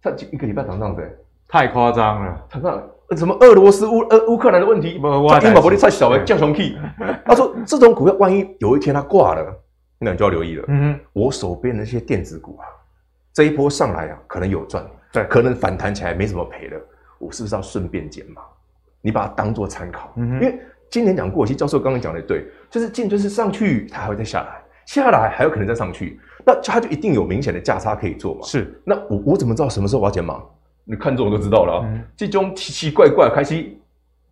[0.01, 2.43] 它一个礼拜涨这样子，太夸张了。
[2.49, 2.83] 他看
[3.15, 6.75] 什么俄罗斯乌呃乌克兰的问题，英宝玻璃太小了，降雄气。
[7.23, 9.45] 他说这种股票万一有一天它挂了，
[9.99, 10.65] 那你就要留意了。
[10.69, 12.65] 嗯哼，我手边的那些电子股啊，
[13.33, 16.81] 这一波上来啊，可能有赚，对，可能反弹起来没什么赔的，
[17.19, 18.41] 我是不是要顺便减码？
[19.03, 20.59] 你把它当做参考，嗯哼，因为。
[20.89, 28.41] 今年讲过，其实教授刚刚讲的对，就是进就是上去，它还会再下来，下来还有可能再上去，那它就一定有明显的价差可以做嘛。
[28.43, 30.41] 是，那我我怎么知道什么时候我要减码？
[30.83, 31.89] 你看这我就知道了啊。
[32.15, 33.65] 这种奇奇怪怪开始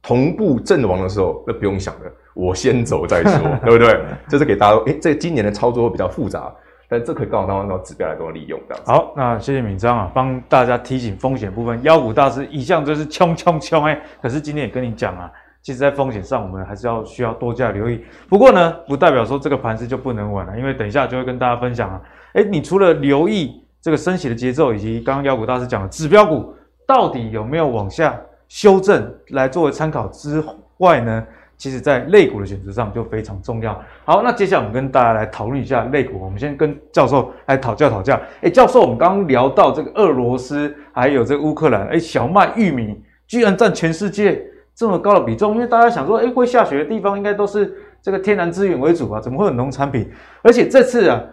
[0.01, 3.99] 同步阵亡的时候，那不用想了，我先走再说， 对不对？
[4.29, 6.53] 这是给大家，诶，这今年的操作会比较复杂，
[6.87, 8.75] 但这可以告诉大家，到指标来做利用的。
[8.85, 11.81] 好，那谢谢敏章啊，帮大家提醒风险部分。
[11.83, 15.31] 妖股大师一向就是冲冲冲哎，可是今天也跟你讲啊。
[15.65, 17.99] 其实，在风险上，我们还是要需要多加留意。
[18.29, 21.99] 不过呢，不代表说这个盘势就不能玩了，因为等一下就会跟大家分享啊。
[22.33, 26.53] 诶，你除了留意这个升息的节奏，以及刚刚妖股大师讲的指标股
[26.85, 28.15] 到底有没有往下
[28.47, 30.39] 修正来作为参考之
[30.77, 31.25] 外呢，
[31.57, 33.73] 其实在类股的选择上就非常重要。
[34.03, 36.19] 好，那接下来我们跟大家来讨论一下类股。
[36.23, 38.21] 我们先跟教授来讨教讨教。
[38.41, 44.45] 诶，教授，我们刚刚聊到这个俄罗斯还有这个乌克兰，诶，小麦、玉米居然占全世界。
[44.75, 50.11] 这么高的比重，因为大家想说，诶，会下雪的地方应该都是这个天然资源为主啊，怎么会有农产品？
[50.41, 51.23] 而且这次啊，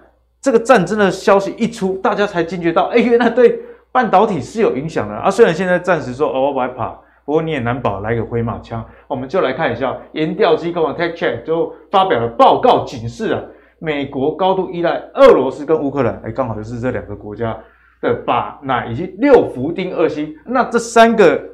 [0.40, 5.28] 这个战争的消息一出，大家才惊觉到，诶， 原来对半导体是有影响的啊。
[5.28, 6.90] 虽然现在暂时说哦，我不害怕，
[7.24, 8.84] 不过你也难保来个回马枪。
[9.08, 13.42] 我们就来看一下研调机构的 TechCheck 就发表了报告，警示啊，
[13.80, 17.58] 美国高度依赖俄罗斯跟乌克兰，诶，刚好就是这两个国家
[18.00, 21.50] 的鈀、钠以及六氟丁二烯，那这三个。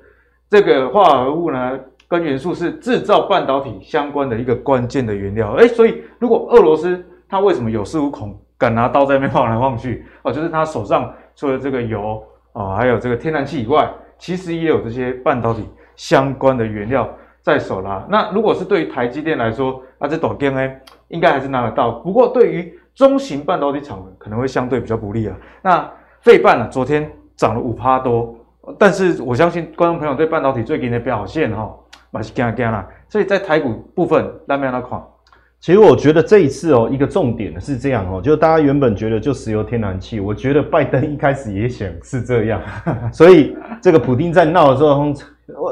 [0.50, 5.52] 这个化合物呢，跟元素是制造半导体相关的一个关键的原料。
[5.54, 10.06] 诶，所以如果俄罗斯它为什么有恃无恐，敢拿刀在那边晃来晃去？
[10.22, 12.22] 哦，就是他手上除了这个油、
[12.54, 17.06] 哦，还有这个天然气以外，其实也有这些半导体相关的原料
[17.42, 18.06] 在手啦。
[18.08, 20.70] 那如果是对于台积电来说，啊，这短电呢，
[21.08, 21.90] 应该还是拿得到。
[22.00, 25.36] 不过对于中型半导体厂可能会相对比较不利啊。
[25.60, 25.90] 那
[26.22, 28.34] 费半呢，昨天涨了五趴多。
[28.78, 31.72] 但是我相信观众朋友对半导体最近的表现哈，
[32.10, 32.86] 蛮是惊惊啦。
[33.08, 35.00] 所以在台股部分，那边那款，
[35.60, 42.60] 其实我觉得这一次哦，一个重点是这样哦，就大家原本觉得就石油天然气，我觉得拜登一开始也想是这样，
[43.12, 45.12] 所以这个普丁在闹的时候，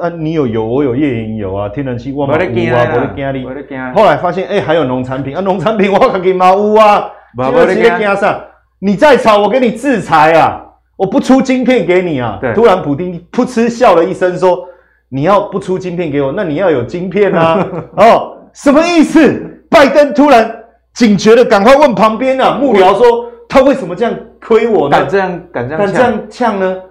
[0.01, 2.41] 啊，你有油，我有页岩油啊，天然气我嘛有
[2.75, 8.41] 啊，我的惊你，后来发现哎、欸，还有农产品啊，农产品我可给嘛有啊，我的惊上，
[8.81, 10.66] 你再吵我给你制裁啊。
[10.97, 12.39] 我不出晶片给你啊！
[12.41, 14.67] 对，突然普丁噗嗤笑了一声，说
[15.11, 17.67] ：“你要不出晶片给我，那你要有晶片啊！”
[17.99, 19.63] 哦，什么意思？
[19.69, 24.99] 拜登突然警觉的赶快问旁边啊幕僚说：“他为什么这样亏我呢？
[24.99, 26.83] 敢这样敢这样敢这样呛呢？”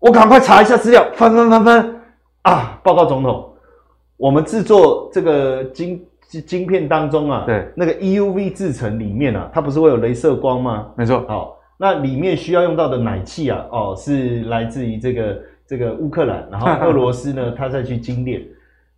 [0.00, 2.00] 我赶快查一下资料，翻翻翻翻
[2.42, 2.80] 啊！
[2.82, 3.48] 报告总统，
[4.16, 6.04] 我们制作这个晶
[6.44, 10.88] 晶片当中啊，对那个 EUV 制程里面啊，它不是会有镭射光吗？
[10.96, 11.56] 没错，好。
[11.78, 18.40] 那里面需要用到的奶气啊，哦，是来自于这个这个乌克兰，然后 俄罗斯呢，它再去精炼，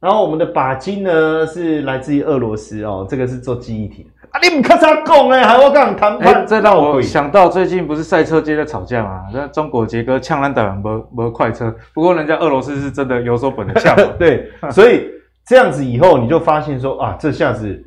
[0.00, 15.08] 然后我们的靶金呢是来自于俄罗斯哦，这个是做记忆体啊，你唔看啥讲哎，还我跟你谈判，这让我想到最近不是赛车界在吵架嘛，那中国杰哥呛烂台湾没没快车，不过人家俄罗斯是真的有所本的呛， 对，所以
[15.46, 17.82] 这样子以后你就发现说啊，这下子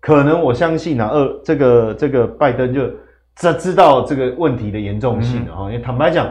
[0.00, 2.80] 可能我相信啊，俄这个这个拜登就。
[3.40, 6.28] 这知道这个问题的严重性了哈，因为坦白讲，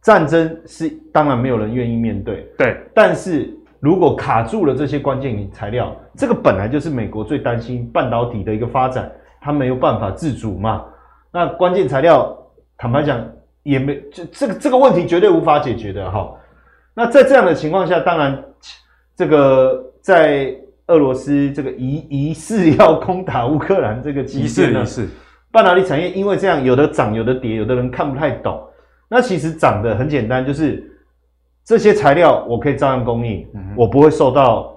[0.00, 2.76] 战争是当然没有人愿意面对，对。
[2.94, 10.84] 但是如果卡住了这些关键材料，这个本来就是美国最担心半导体的一个发展，它没有办法自主嘛。
[11.32, 12.32] 那关键材料，
[12.78, 13.20] 坦白讲
[13.64, 16.32] 也没这这个这个问题绝对无法解决的哈。
[16.94, 18.40] 那在这样的情况下，当然
[19.16, 20.54] 这个在
[20.86, 24.84] 俄罗斯这个疑疑似要攻打乌克兰这个期间呢，
[25.52, 28.58] 半导体产业因为这样，有的涨，有的跌，有的人看不太懂。
[29.06, 30.90] 那其实涨的很简单，就是
[31.62, 34.74] 这些材料我可以照样供应，嗯、我不会受到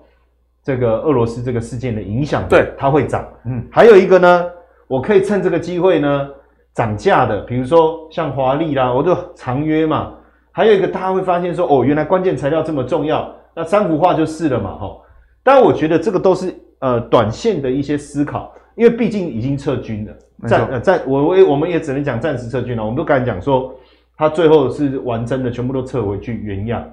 [0.62, 2.46] 这个俄罗斯这个事件的影响。
[2.50, 3.26] 对，它会涨。
[3.46, 4.46] 嗯，还有一个呢，
[4.88, 6.30] 我可以趁这个机会呢
[6.74, 10.14] 涨价的，比如说像华丽啦，我就长约嘛。
[10.52, 14.98] 还有一个，大家会发现说，哦，原来关键材料这么重要，那三幅画就是了嘛，哈。
[15.42, 18.54] 但我觉得这个都是呃短线的一些思考。
[18.76, 20.14] 因为毕竟已经撤军了，
[20.48, 23.74] 暂呃暂我我我们也只能讲暂时撤军了，我们不敢讲说
[24.17, 26.86] 他最后是完真的，全部都撤回去原样。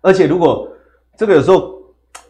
[0.00, 0.68] 而且如果
[1.16, 1.74] 这个有时候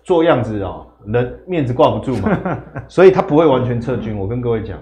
[0.02, 2.38] 做样子哦，人面子挂不住嘛，
[2.88, 4.18] 所以他不会完全撤军。
[4.18, 4.78] 我跟各位讲，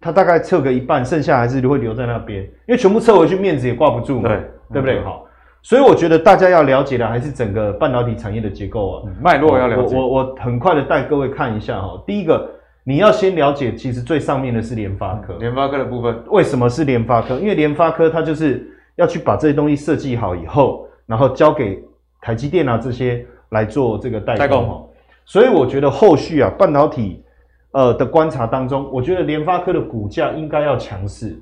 [0.00, 4.42] 他大概撤个一半，剩下还是会留在那边，因为全部撤回去面子也挂不住嘛，对
[4.72, 5.02] 对不对？
[5.02, 5.26] 好，
[5.62, 9.96] 所以我觉得大家要了解的还是整个半导体产业的结构啊，脉络要了解。
[9.96, 12.50] 我我我很快的带各位看一下哈，第一个。
[12.88, 15.34] 你要先了解，其实最上面的是联发科。
[15.38, 17.36] 联发科的部分，为什么是联发科？
[17.40, 21.82] 因为联发科它就是要去把这些东西设计好以后，然后交给
[22.20, 24.38] 台积电啊这些来做这个代工。
[24.38, 24.88] 代工。
[25.24, 27.24] 所以我觉得后续啊，半导体
[27.72, 31.36] 呃的观察当中，我觉得联发科的股价应该要强势。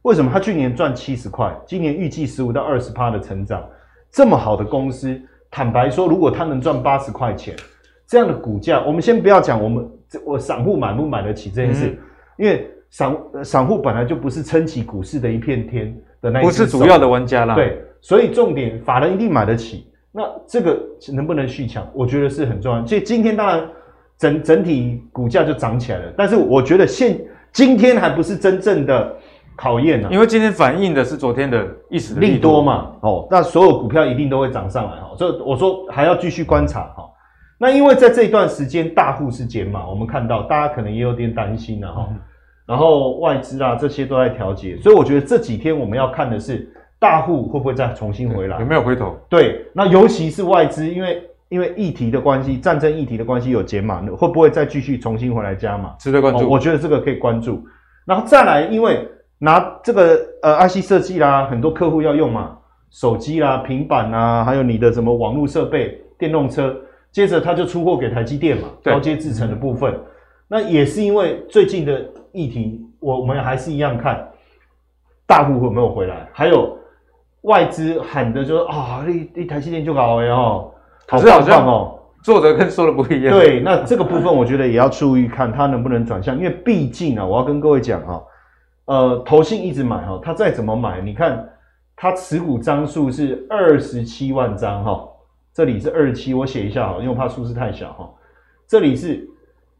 [0.00, 0.30] 为什么？
[0.32, 3.62] 它去年赚七十块，今年预计十五到二十趴的成长，
[4.10, 7.54] 这么好的公司，坦白说，如果它能赚八十块钱，
[8.12, 9.90] 这样的股价，我们先不要讲我们
[10.22, 11.98] 我散户买不买得起这件事，嗯、
[12.36, 17.54] 因为散散户本来就不是撑起股市的一片天的那一，不是主要的玩家啦。
[17.54, 19.86] 对，所以重点法人一定买得起。
[20.12, 20.78] 那这个
[21.14, 22.84] 能不能续强，我觉得是很重要。
[22.84, 23.66] 所以今天当然
[24.18, 27.18] 整整体股价就涨起来了，但是我觉得现
[27.50, 29.16] 今天还不是真正的。
[29.54, 37.06] 考验呢、啊，因为今天反映的是昨天的一时利多，利多嘛，哦，那所有股票一定都会涨上来哈，所以我说还要继续观察哈。
[37.62, 42.08] 那因为在这一段时间大户是减码，我们看到大家可能也有点担心了哈，
[42.66, 49.16] 然后外资啊这些都在调节，所以我觉得这几天我们要看的是大户会不会再重新回来，有没有回头？
[49.28, 55.94] 对，那尤其是外资，因为因为议题的关系，战争议题的关系有减码，会不会再继续重新回来加码？
[56.00, 56.48] 值得关注、哦。
[56.50, 57.64] 我觉得这个可以关注，
[58.04, 59.08] 然后再来，因为。
[59.44, 62.56] 拿这个呃 IC 设计啦，很多客户要用嘛，
[62.92, 66.72] 手机啦、平板啦，还有你的什么网络设备、电动车，
[67.12, 69.94] 接着他就出货给台积电嘛，高阶制程的部分。
[70.48, 74.28] 那也是因为最近的议题，我们还是一样看
[75.26, 76.76] 大户有没有回来，还有
[77.42, 80.72] 外资喊的就说啊，你你台积电就搞哎哦，
[81.08, 83.38] 好棒哦，做的跟说的不一样。
[83.38, 88.20] 对，那这个部分我觉得也要注意看它能不能转向，因为毕竟啊，我要跟各位讲啊。
[88.84, 91.48] 呃，投信一直买哈，它再怎么买，你看
[91.94, 95.08] 它持股张数是二十七万张哈，
[95.54, 98.10] 这里是二十七，我写一下哈，因为我怕数字太小哈，
[98.66, 99.28] 这里是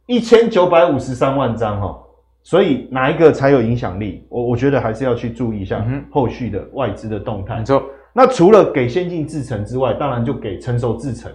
[0.05, 1.99] 一千九百五十三万张哈，
[2.43, 4.23] 所以哪一个才有影响力？
[4.29, 7.57] 我我觉得还是要去注意一下后续的外资的动态。
[7.57, 7.83] 没错，
[8.13, 11.31] 那除了给先进制程之外，当然就给成熟制程。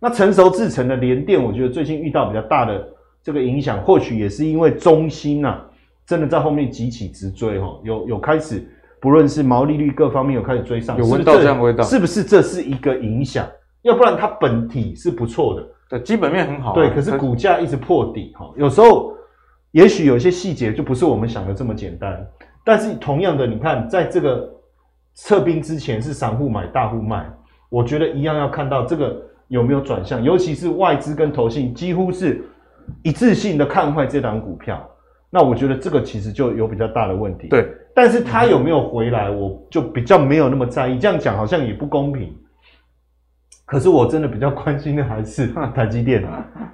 [0.00, 2.84] 那成熟制程的联电，我觉得最近遇到比较大的
[3.22, 5.60] 这个影响，或许也是因为中芯呐。
[6.04, 8.66] 真的在后面急起直追哈，有有开始，
[8.98, 13.46] 不论是毛利率各方面有开始追上，有闻到这样味道，是不是这是一个影响？
[13.88, 18.52] 要不然它本体是不错的，对，基本面很好，啊，对，可是股价一直破底哈。
[18.54, 19.14] 有时候
[19.70, 22.26] 也许有些细节就不是我们想的这么简单，
[22.62, 24.46] 但是同样的，你看在这个
[25.14, 27.26] 撤兵之前是散户买大户卖，
[27.70, 29.16] 我觉得一样要看到这个
[29.48, 32.44] 有没有转向，尤其是外资跟投信几乎是
[33.02, 34.86] 一致性的看坏这档股票。
[35.30, 37.48] 那我觉得这个其实就有比较大的问题。
[37.48, 40.98] 对，但是他有没有回来，我就比较没有那么在意。
[40.98, 42.36] 这样讲好像也不公平。
[43.68, 46.24] 可是我真的比较关心的还是 台积电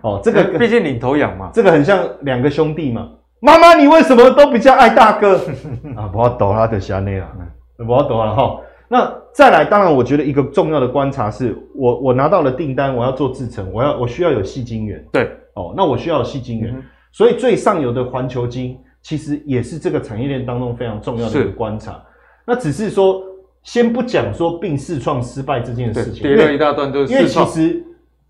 [0.00, 3.10] 哦，这个毕竟领头羊嘛，这个很像两个兄弟嘛。
[3.40, 5.36] 妈妈，你为什么都比较爱大哥
[5.98, 6.06] 啊？
[6.06, 7.28] 不要抖他的下内啊，
[7.76, 8.60] 不要抖了哈。
[8.88, 15.04] 那再来，当然我觉得一个重要的观察是我我拿到了订单，我要做制程，我要我需要有细晶圆。
[15.12, 16.72] 对，哦，那我需要有细晶圆。
[16.72, 16.82] 嗯
[17.16, 22.02] 所以最上游的环球晶其实也是这个产业链当中非常重要的一个观察。
[22.44, 23.22] 那只是说，
[23.64, 27.12] 先不讲说并视创失败这件事情，跌了一大段就是。
[27.12, 27.84] 因为其实，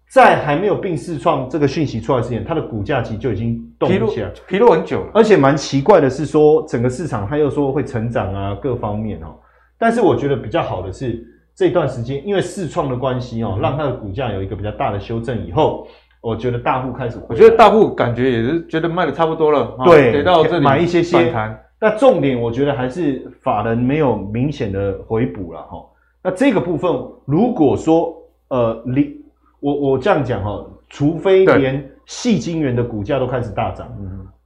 [0.08, 5.10] 在还没有并视创这个讯息出来之前，它的股价其实就已经动起来，疲弱很久了。
[5.12, 9.34] 而且蛮奇怪的是说，整个市场它又说会成长啊，各方面哦。
[9.78, 11.22] 但是我觉得比较好的是
[11.54, 15.86] 这段时间，因为视创的关系哦，让它的股价有一个比较大的修正以后。
[16.20, 21.60] 我觉得大户开始，我觉得大户感觉也是觉得卖的差不多了，对，给到这里买一些些反弹。
[21.84, 25.84] 那重点我觉得还是法人没有明显的回补了哈。
[26.22, 26.90] 那这个部分
[27.26, 28.16] 如果说
[28.48, 29.16] 呃，你
[29.60, 33.86] 我我这样讲哈，除非连细晶圆的股价都开始大涨，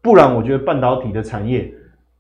[0.03, 1.73] 不然我觉得半导体的产业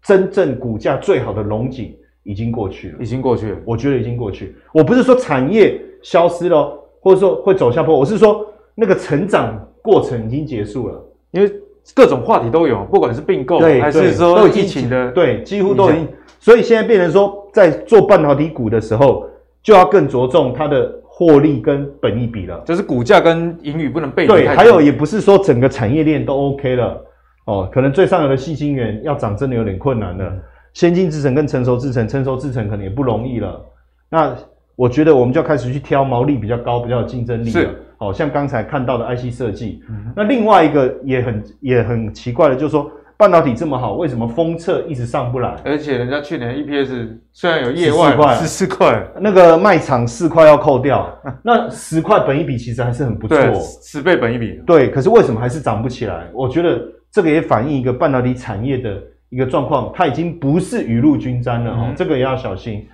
[0.02, 3.58] 真正股价最好的龙井已经过去了，已经过去了。
[3.64, 4.54] 我觉得已经过去。
[4.72, 8.46] 我不是说产业消失了，或者说会走下坡，我是说。
[8.80, 11.52] 那个成长过程已经结束了，因为
[11.94, 16.08] 各种话题都有，不管是并购还是说疫情的，对，几乎都已经。
[16.40, 19.26] 所以现在变成说，在做半导体股的时候，
[19.62, 24.28] 就要更着重它的获利跟本益比了，就是股价跟盈余不能背离。
[24.28, 27.04] 对，还有也不是说整个产业链都 OK 了
[27.46, 30.40] 哦，可能最上游的细晶圆要涨真的有点困难了，嗯、
[30.74, 33.60] 先进制程跟成熟制程，成熟制程可能也不容易了。
[34.08, 34.32] 那
[34.76, 37.68] 我觉得我们就要开始去挑毛利比较高、比较有竞争力的。
[37.98, 45.56] 好像刚才看到的 IC 设计，嗯、那另外一个也很也很奇怪的，就是说半导体这么好，为什么封测一直上不来？
[45.64, 53.36] 而且人家去年 EPS 虽然有业外十四块，那个卖场四块要扣掉， 那十块本一比其实还是很不错，
[53.82, 54.60] 十倍本一比。
[54.64, 56.28] 对，可是为什么还是涨不起来？
[56.32, 56.80] 我觉得
[57.10, 62.86] 这个也反映一个半导体产业的一个状况，它已经不是雨露均沾了哦，嗯、这个也要小心。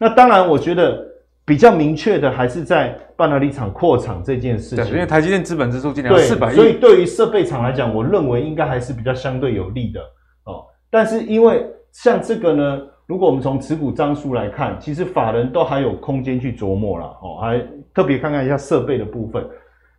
[0.00, 1.04] 那当然，我觉得。
[1.46, 10.00] 比较明确的还是在半导体厂扩厂这件事情，因为台积电资本支出今年四百亿，所以对于设备厂来讲，我认为应该还是比较相对有利的
[10.44, 10.64] 哦。
[10.90, 19.48] 但是因为像这个呢，如果我们从持股张数来看，其实法人都还有空间去琢磨了哦，还特别看看一下设备的部分。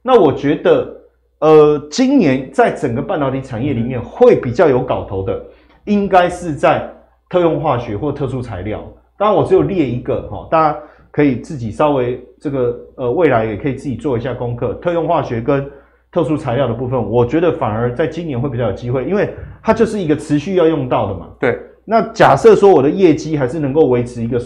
[0.02, 0.94] 那我觉得，
[1.40, 5.42] 呃，今年在整个半导体产业里面会比较有搞头的，
[5.86, 6.94] 应该是在
[7.30, 8.84] 特用化学或特殊材料。
[9.18, 10.80] 当然，我只有列一个哈，大家
[11.18, 14.76] 可以自己稍微这个呃，未来也可以自己做一下功课。
[14.76, 15.68] 特用化学跟
[16.12, 21.30] 特殊材料的部分，我觉得反而在今年会比较有机会，因为它就是一个持续要用到的嘛。
[21.40, 21.58] 对。
[21.86, 24.38] 那假设说我的业绩还是能够维持一个，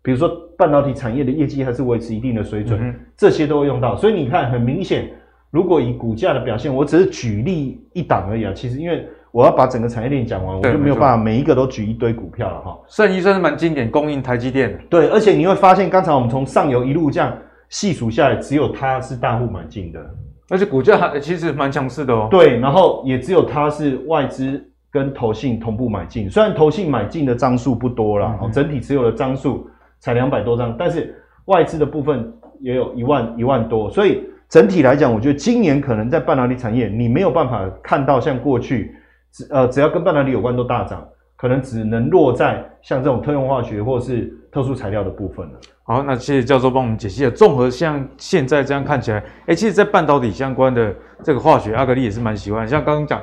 [0.00, 3.94] 比如说半导体产业的业绩还是维持一定的水准，嗯、这些都会用到。
[3.94, 5.10] 所以你看，很明显，
[5.50, 8.54] 如果以股价的表现，我只是举例一档而已啊。
[8.54, 9.06] 其实因为
[9.36, 12.78] 我要把整个产业链讲完，我就没有办法每一个都举一堆股票了哈。
[12.88, 14.78] 盛医算是蛮经典，供应台积电的。
[14.88, 17.36] 对，而且你会发现，刚才我们从上游一路这样
[17.68, 20.00] 细数下来，只有它是大户买进的，
[20.48, 22.28] 而且股价还其实蛮强势的哦。
[22.30, 24.64] 对，然后也只有它是外资。
[24.88, 29.68] 跟投信同步买进，虽然投信买进的张数不多啦，哦、嗯，整体持有的张数
[29.98, 31.14] 才两百多张，但是
[31.46, 38.96] 外资的部分也有一万一万多，所以整体来讲，我觉得今年可能在半导体产业，你没有办法看到像过去，
[39.36, 41.06] 只呃只要跟半导体有关都大涨，
[41.36, 45.52] 可能只能落在像这种特用化学或是特殊材料的部分了。
[45.82, 47.30] 好，那谢谢教授帮我们解析了。
[47.30, 53.22] 综合像现在这样看起来，哎、其实，在半导体相关的这个化学，阿格力也是蛮喜欢，像刚刚讲。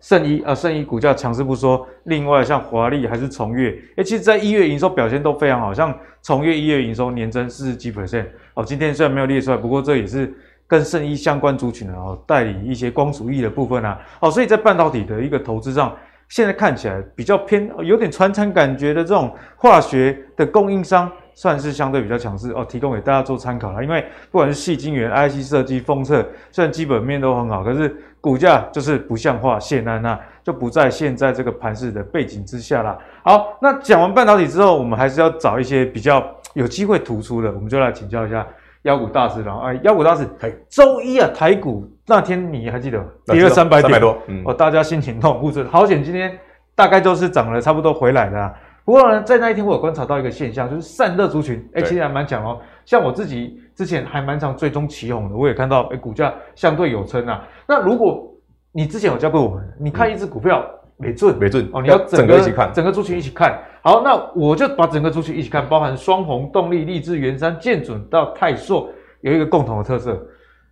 [0.00, 8.64] 圣医啊，圣医股价强势不说，另外像华丽还是崇越，诶，其实在一月营收表现都非常好，像崇越一月营收年增四十几 percent 哦。
[8.64, 10.34] 今天虽然没有列出来，不过这也是
[10.72, 15.94] 跟圣医相关族群的哦，代理一些光阻液的部分啊，哦，所以在半导体的一个投资上，
[16.30, 21.12] 现在看起来比较偏有点传产感觉的这种化学的供应商。
[21.34, 23.82] 算是相对比较强势哦，提供给大家做参考了。
[23.82, 32.98] 因为不管是细晶圆、IC 设计、封测，虽然基本面都很好，可是股价就是不像话，现在那就不在现在这个盘势的背景之下啦。
[33.24, 38.46] 好，那讲完半导体之后，我们还是要找一些比较有机会突出的，我们就来请教一下
[38.82, 39.58] 妖股大师了。
[39.60, 40.28] 哎，妖股大师，
[40.68, 45.66] 周一啊，台股那天你还记得跌了三百点，多，嗯，哦，大家心情都很不准。
[45.68, 46.36] 好险，今天
[46.74, 48.52] 大概都是涨了差不多回来的啊。
[48.84, 52.58] 不过呢，在那一天我有观察到一个现象，就是散热族群，哎、欸，其实还蛮强哦。
[52.84, 57.46] 像我自己之前还蛮常追踪起哄的，我也看到，哎、欸，股价相对有撑啊。
[57.68, 58.28] 那如果
[58.72, 63.58] 你之前有教过我们，你看一只股票没准，没准哦，你要整个，一起看，整个族群一起看。
[63.82, 68.88] 好，那我就把整个族群一起看，包含双红、动力、励志、元山、建准到泰硕，
[69.22, 70.12] 有一个共同的特色，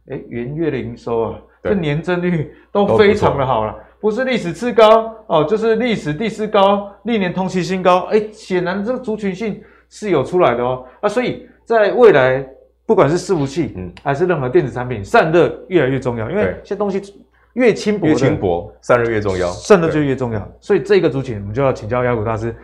[0.09, 3.75] 哎、欸，元月的营收啊，这年增率都非常的好了。
[4.01, 8.09] 不是历史次高哦，就是历史第四高，历年同期新高。
[8.11, 9.61] 哎，显然这个族群性
[9.91, 10.87] 是有出来的哦。
[11.01, 12.43] 啊，所以在未来，
[12.87, 16.99] 不管是伺服器，嗯，还是任何电子产品，散热越来越重要，因为这些东西
[17.55, 20.49] 越轻薄，越轻薄，散热越重要，散热就越重要。
[20.61, 22.55] 所以这个族群，我们就要请教妖股大师，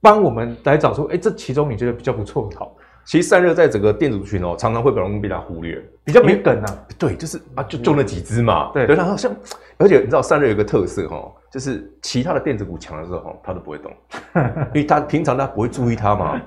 [0.00, 2.58] 帮我们来找出，哎，这其中你觉得比较不错的。
[2.58, 2.76] 好，
[3.06, 6.86] 其实散热在整个电子群哦，常常会比较容易被它忽略，比较没梗啊。
[6.98, 8.70] 对，就是啊，就就那几只嘛。
[8.74, 9.32] 对，然后像。
[9.78, 13.92] 而且你知道散热有一个特色哈，就是其他的电子股强的时候，它都不会动，
[14.72, 16.40] 因为它平常它不会注意它嘛。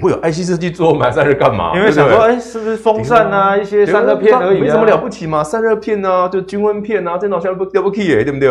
[0.00, 1.76] 会有 IC 设计做买散热干嘛？
[1.76, 5.42] 因为想说，哎，是不是风扇啊，一些散热片而已，没什么了不起嘛。
[5.42, 8.48] 散热片啊，就均温片啊，这种像不掉不起耶，对不对？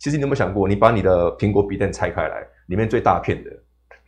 [0.00, 3.50] 其实你有没有想过，你把你的苹果笔电拆开来，里面最大片的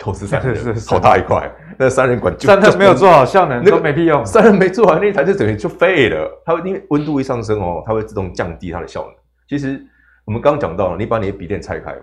[0.03, 4.25] 都 是散热，好大一块，那三人管就散热没有做好效能，那个没屁用。
[4.25, 6.43] 三人没做好，那一台就等于就废了。
[6.47, 9.15] 它会因为温度一上升哦，它会自动降低它的效能。
[9.47, 9.85] 其实
[10.25, 11.95] 我们刚刚讲到了，你把你的笔电拆开，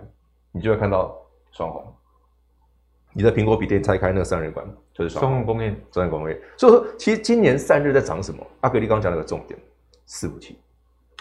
[0.51, 1.15] 你就会看到
[1.51, 1.83] 双红。
[3.13, 6.39] 你的苹果笔电拆开那个散热管就是双红工业，双鸿工业。
[6.55, 8.45] 所以说，其实今年散热在涨什么？
[8.61, 9.59] 阿格力刚刚讲了个重点，
[10.07, 10.59] 伺服器，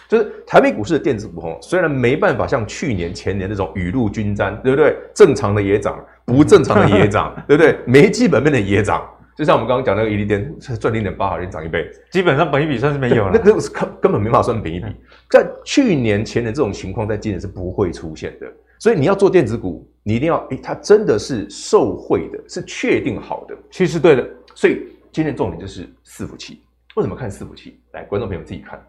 [0.07, 4.97] 就是台北股市的电子股哦，虽然没办法像去年前年那种雨露均沾，对不对？
[5.13, 7.77] 正常的也涨，不正常的也涨， 对不对？
[7.85, 9.05] 没基本面的也涨。
[9.35, 13.39] 就像我们刚刚讲那个伊利电赚零点八，好像涨一倍，基本上本一比算是没有了。
[13.43, 14.87] 那个是根根本没法算本一比，
[15.29, 18.51] 在去年前年这种情况，在今年是不会出现的。
[18.79, 24.27] 所以你要做电子股，你一定要，诶，它真的是受惠的，是确定好的，趋势对的。
[24.55, 26.61] 所以今天重点就是伺服器。
[26.95, 27.79] 为什么看伺服器？
[27.91, 28.81] 来，观众朋友自己看，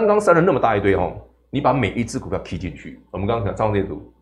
[0.00, 1.16] 刚刚删了那么大一堆哦，
[1.50, 4.12] 你把每一只股票 key 进去，我们刚刚讲上电图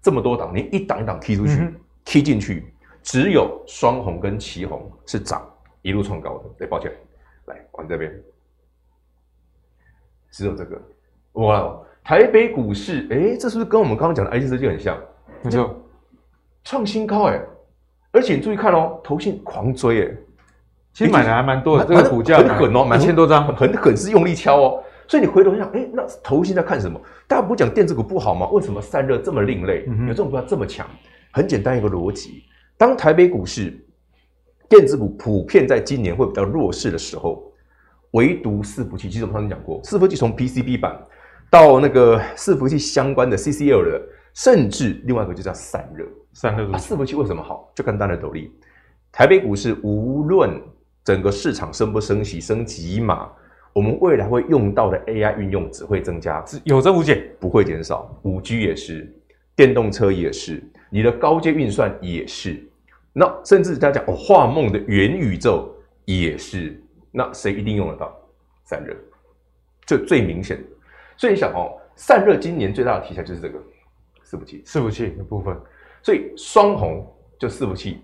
[0.00, 1.74] 这么多档，你一档一档 key 出去
[2.04, 2.72] ，key 进去。
[3.02, 5.46] 只有双红跟旗红是涨，
[5.82, 6.44] 一路创高的。
[6.58, 6.92] 对，抱歉，
[7.46, 8.10] 来往这边，
[10.30, 10.80] 只有这个。
[11.32, 14.96] 哇，台北股市，哎、欸，这是不是跟我们刚刚讲的 IC 设计很像？
[15.42, 15.76] 没错，
[16.62, 17.42] 创新高哎！
[18.12, 20.16] 而且你注意看哦，投信狂追哎，
[20.92, 24.83] 其实买的还蛮多的，这个股价很狠哦，买一千多张，很很狠，是用力敲哦。
[25.06, 27.00] 所以你回头想，哎、欸，那投信在看什么？
[27.26, 28.48] 大家不讲电子股不好吗？
[28.48, 29.84] 为什么散热这么另类？
[29.88, 30.88] 嗯、有这种股票这么强？
[31.32, 32.44] 很简单一个逻辑，
[32.76, 33.84] 当台北股市
[34.68, 37.52] 电子股普遍在今年会比较弱势的时候，
[38.12, 40.96] 唯独伺服器，其实我们刚才讲过，伺服器从 PCB 版
[41.50, 44.02] 到那个伺服器相关的 CCL 的，
[44.32, 46.70] 甚至另外一个就叫散热，散热。
[46.72, 47.70] 啊，伺服器为什么好？
[47.74, 48.52] 就看大的斗笠。
[49.12, 50.60] 台北股市无论
[51.04, 53.30] 整个市场升不升息、升级码，
[53.74, 58.08] 我们未来会用到的 AI 运用只会增加，有增无减，不会减少。
[58.22, 59.12] 五 G 也是，
[59.56, 62.64] 电动车也是，你的高阶运算也是。
[63.12, 65.68] 那甚至大家讲哦，画梦的元宇宙
[66.04, 66.80] 也是。
[67.10, 68.16] 那谁一定用得到？
[68.62, 68.96] 散热，
[69.84, 70.56] 这最明显。
[71.16, 73.58] 所以你想哦，散热今年最大的题材就是这个
[74.24, 75.56] 伺服器，伺服器的部分。
[76.00, 77.04] 所以双红
[77.38, 77.98] 就伺服器。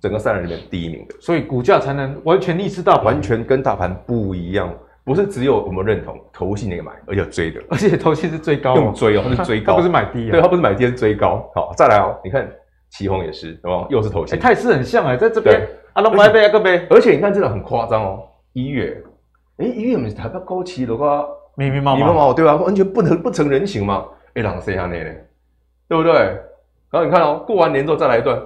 [0.00, 4.76] 整个散热里面第一名的，所以股价才能完全逆势大盘，完全跟大盘不一样。
[5.04, 10.30] 不是只有我们认同投信那个买，而且追的，而且投信是追高，用追哦，它是追高，它不是买低啊。
[10.30, 11.50] 对，它不是买低，是追高。
[11.54, 12.48] 好，再来哦，你看
[12.90, 15.60] 奇宏也是，对吧，又是投信，态势很像哎，在这边。
[15.92, 18.22] 啊，龙买杯啊个杯，而且你看这个很夸张哦，
[18.52, 19.02] 一月，
[19.58, 21.24] 哎，一月我们台北高旗的话，
[21.56, 22.54] 密密麻麻，密密麻麻，对吧？
[22.56, 25.10] 完全不能不成人形嘛，哎，两个谁下内呢？
[25.88, 26.12] 对不对？
[26.90, 28.40] 然后你看哦，过完年之后再来一段，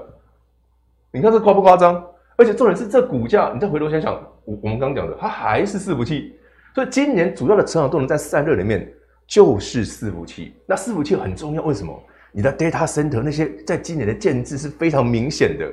[1.13, 2.03] 你看这夸不夸张？
[2.37, 6.36] 而且重点是这股价，你再回头想想，我我们刚刚讲的，它还是四不器，
[6.77, 8.87] 所以今年主要的成长动能在散热里面
[9.27, 10.53] 就是伺服器。
[10.67, 11.99] 那伺服器很重要，为什么？
[12.33, 15.67] 你的 data center 那些在今年的建制是非常明显的。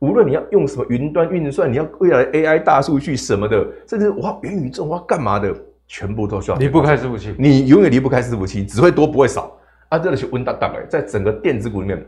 [0.00, 5.50] 无论你要用什么云端运算，你要未来的 AI 大数据什么的，甚至哇元宇宙我要干嘛的，
[5.86, 7.34] 全部都需要离不开伺服器。
[7.38, 9.58] 你永远离不开伺服器，只会多不会少。
[9.88, 12.06] 啊，这个是温大大哎，在整个电子股里面，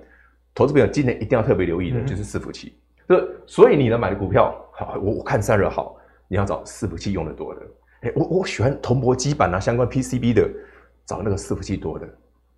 [0.55, 2.75] 投资朋友今年一定要特别留意的就是伺服器。
[3.09, 5.97] 嗯所以你呢买的股票好，我我看散热好，
[6.29, 7.63] 你要找伺服器用的多的。
[8.03, 10.49] 哎，我我喜欢铜箔基板啊，相关 PCB 的，
[11.07, 12.09] 找那个伺服器多的，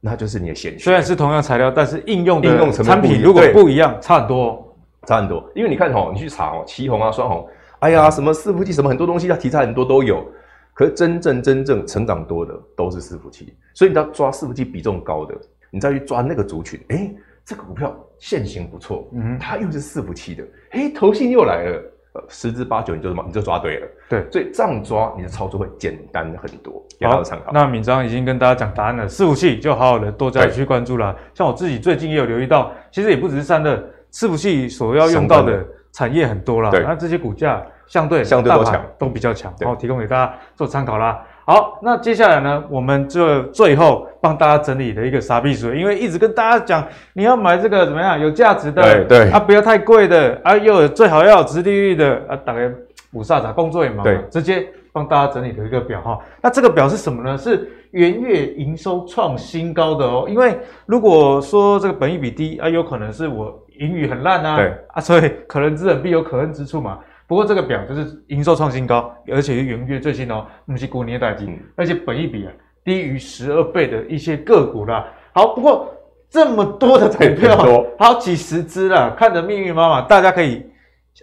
[0.01, 0.79] 那就是你的选。
[0.79, 4.77] 虽然是同样材料，但是应用应用产品如果不一样，差很多，
[5.07, 5.49] 差很多。
[5.55, 7.49] 因为你看哦，你去查哦，奇红啊、双红，
[7.81, 10.27] 哎呀，什么伺服器，什么很多东西，它题材很多都有。
[10.73, 15.35] 可是真正真正成长多的都是伺服器，所以你要抓伺服器比重高的，
[15.71, 17.15] 你再去抓那个族群，哎。
[17.47, 21.83] 这个股票现行不错，嗯，它又是伺服器的，嘿，投信又来了，
[22.15, 27.51] 呃，十之八九你就你就抓对了，对，所以这样抓你的操作会简单很多，给大家参考。
[27.53, 31.15] 那敏章已经跟大家讲答案了，伺服器就好好的多加去关注了。
[31.35, 33.77] 像我自己最近也有留意到，其实也不只是散热，
[34.13, 41.21] 伺服器所要用到的产业很多了，那这些股价相对相对都强，都比较强，然后提供给大家做参考啦。
[41.47, 52.73] 好，那接下来呢，我们就最后帮大家整理的一个傻逼水，因为一直跟大家讲，你要买这个怎么样，有价值的，对对，啊，不要太贵的，啊，又有最好要有殖利率的，啊，大概
[53.13, 56.19] 五煞咋工作也忙，对，直接帮大家整理的一个表哈。
[56.41, 57.37] 那这个表是什么呢？
[57.37, 60.57] 是元月营收创新高的哦，因为
[60.87, 66.99] 如果说这个本益比低啊，有可能是我盈余很烂啊，对啊， 所以可能之人必有可恨之处嘛。
[67.27, 72.53] 不过这个表就是营收创新高，而且是元月最新哦，不是过年代金，而且本益比啊
[72.85, 75.09] 低于十二倍的一些个股啦。
[75.33, 75.93] 好，不过
[76.29, 80.65] 这么多的股票，好几十只啦，看得密密麻麻，大家可以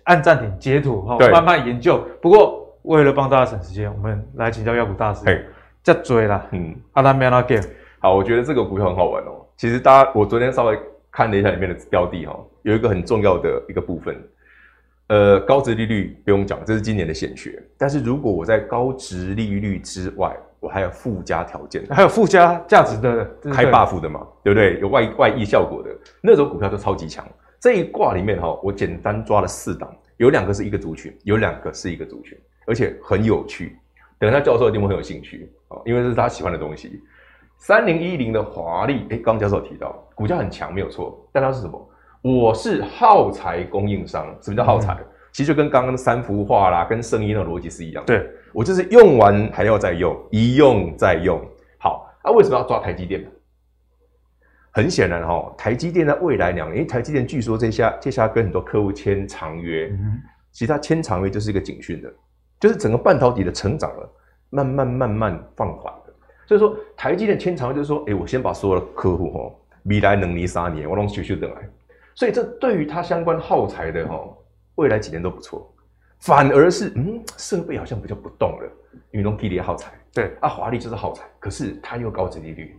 [0.06, 2.04] 按暂停截图哈，慢慢研究。
[2.22, 5.46] 不过为了帮大家省时间，我们来请教妖股大师，
[5.84, 7.60] 再追啦，嗯，阿拉梅拉给。
[8.00, 9.46] 好，我觉得这个股票很好玩哦。
[9.56, 10.80] 其实大家，我昨天稍微
[11.12, 14.16] 看了一下里面的标的哈，有一个很重要的一个部分。
[15.08, 17.62] 呃，高值利率不用讲，这是今年的显学。
[17.78, 24.80] 但是如果我在高值利率之外，我还有附加条件，还有附加价值的开 buff 的嘛，对不对？
[24.80, 25.90] 有外外溢效果的
[26.22, 27.28] 那种股票都超级强。
[27.60, 33.78] 这一卦里面哈，我简单抓了四档，有两个是一个族群，有两个是一个族群，而且很有趣。
[34.18, 37.02] 等一下教授一定会很有兴趣啊，因为这是他喜欢的东西。
[37.58, 41.90] 三零一零的华丽，哎，刚教授提到股价很强，没有错，但它是什么？
[42.24, 44.94] 我是耗材供应商，什么叫耗材？
[45.00, 48.16] 嗯、其实就跟刚刚的三幅画啦，跟声音的逻辑是一样的。
[48.16, 51.40] 对，我就是用完还要再用，一用再用。
[51.78, 53.30] 好，那、啊、为什么要抓台积电呢？
[54.74, 60.22] 很显然哈、哦，台积电在未来两年，因为台积电据说这下接下来跟很多客户签长约，嗯、
[60.52, 62.14] 其实它签长约就是一个警讯的，
[62.60, 64.10] 就是整个半导体的成长了，
[64.50, 66.14] 慢慢慢慢放缓的。
[66.48, 71.70] 所以说台积电签长约就是说，哎，我先把所有的客户哈，未来能力三年，我让修修等来。
[72.16, 74.22] 所以这对于它相关耗材的哈，
[74.76, 75.71] 未来几年都不错，
[76.22, 78.72] 反而是嗯，设备好像比较不动了，
[79.12, 79.92] 因为都低劣耗材。
[80.14, 82.78] 对啊，华丽就是耗材，可是它又高殖利率，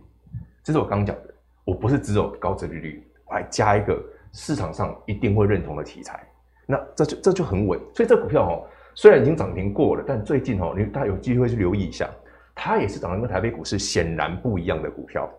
[0.63, 1.33] 这是我刚讲的。
[1.65, 3.97] 我不是只有高殖利率，我还加一个
[4.33, 6.21] 市场上一定会认同的题材，
[6.65, 7.79] 那这就这就很稳。
[7.93, 12.09] 所以这股票哦，虽然已经涨停过了，但最近哦，你大家有机会去留意一下，
[12.53, 15.29] 它也是涨得跟台北股市显然不一样的股票。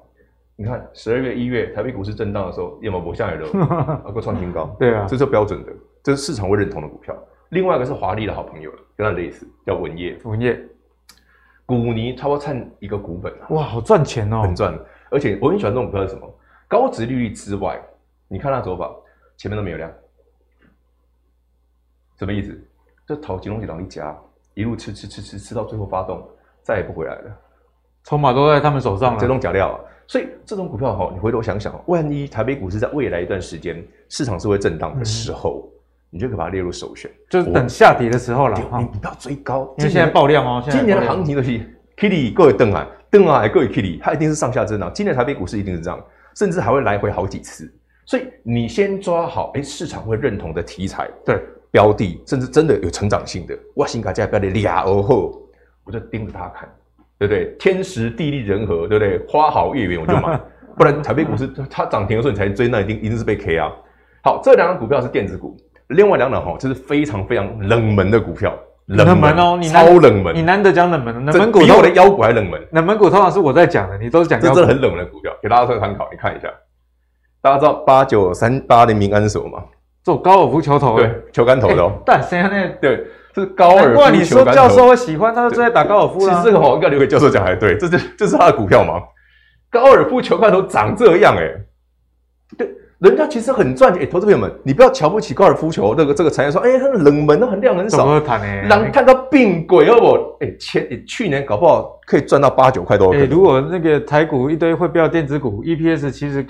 [0.56, 4.74] 你看十二月、一月台北股市震荡的时候，有没有不下来的，啊，够创新高。
[4.78, 7.16] 对啊，这是标准的，这是市场会认同的股票。
[7.54, 10.18] 另外一个是华丽的好朋友了，跟它类似，叫文业。
[10.24, 10.60] 文业，
[11.64, 14.76] 股尼超过赚一个股本啊，哇，好赚钱哦，很赚。
[15.08, 16.28] 而且我很喜欢这种股票是什么？
[16.66, 17.80] 高值利率之外，
[18.26, 18.92] 你看它走法，
[19.36, 19.88] 前面都没有量，
[22.18, 22.60] 什么意思？
[23.06, 24.18] 就投金融集团一家，
[24.54, 26.28] 一路吃吃吃吃吃到最后发动，
[26.60, 27.38] 再也不回来了，
[28.02, 29.78] 筹码都在他们手上了，这种假料啊。
[30.08, 35.73] 所以这种股票哈，你回头想想，万一台北股市在未来一段时间市场是会震荡的时候，嗯、
[36.14, 38.56] 你就可以把它列入首选，就是等下跌的时候了。
[38.56, 40.62] 你你不要追高，因为现在爆量哦。
[40.70, 41.50] 今年的行情都是
[41.96, 44.92] Kitty 各位登啊，登啊，各位 Kitty，它一定是上下震荡。
[44.94, 46.00] 今年台北股市一定是这样，
[46.36, 47.68] 甚至还会来回好几次。
[48.06, 51.42] 所以你先抓好，哎，市场会认同的题材，对
[51.72, 55.42] 标的，甚至真的有成长性的，哇，新卡价标的俩而后，
[55.82, 56.68] 我就盯着它看。
[57.16, 57.54] 对不对？
[57.60, 59.18] 天时地利人和，对不对？
[59.28, 60.38] 花好月圆我就买，
[60.76, 63.70] 不然台北股市它涨停的时候你才追，那一定一定是被 K 啊。
[64.24, 65.56] 好，这两张股票是电子股，
[65.88, 68.56] 另外两档哈，这是非常非常冷门的股票，
[68.86, 72.60] 冷门，哦，你超冷门，你难得讲冷门，冷门股比我的妖股还冷门。
[72.72, 76.48] 冷门股通常是我在讲的，你都是讲，这是很冷门的股票，给大家做参考，你看一下。
[77.40, 79.62] 大家知道八九三八零民安所吗？
[80.02, 81.92] 做高尔夫球头，对，球杆头的哦。
[82.04, 83.06] 但现在那对。
[83.34, 84.16] 是高尔夫球杆头。
[84.16, 86.20] 你说教授会喜欢，他就最爱打高尔夫。
[86.20, 87.76] 其实这个话应该留给教授讲才对。
[87.76, 89.02] 这是这是他的股票吗？
[89.70, 91.66] 高尔夫球杆头长这样哎、欸，
[92.56, 92.70] 对，
[93.04, 94.02] 人家其实很赚钱。
[94.02, 97.98] 哎，投资朋友们，你不要瞧不起高尔夫球这个这个产业，说哎，它冷门，很量很少。
[97.98, 98.68] 怎么谈呢？
[98.68, 100.36] 让看到病鬼好不？
[100.40, 103.12] 哎，前去年搞不好可以赚到八九块多。
[103.12, 106.44] 哎，如果那个台股一堆会飙电子股，EPS 其实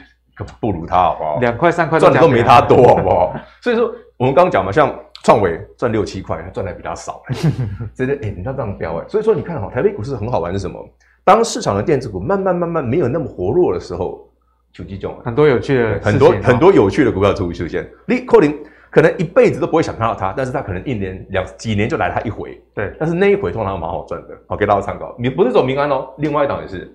[0.61, 1.39] 不如它好不好？
[1.41, 3.35] 两块三块赚的都没它多好不好？
[3.61, 4.95] 所以说我们刚刚讲嘛，像。
[5.25, 7.23] 创维赚六七块，赚的比较少，
[7.97, 10.79] 真的哎，你知道这样飙哎，所以说你看哈，台北股市很好玩是什么？
[11.25, 14.29] 当市场的电子股慢慢慢慢没有那么活络的时候，
[14.75, 17.89] 就这种很多有趣的很多很多有趣的股票就会出现。
[18.07, 18.59] 你可能
[18.91, 25.15] 可能一辈子都不会想看到它，但是它可能一年两几年就来它一回，对，但是那一回通常蛮好赚的，好给大家参考。
[25.17, 26.93] 你不是走民安哦，另外一档也是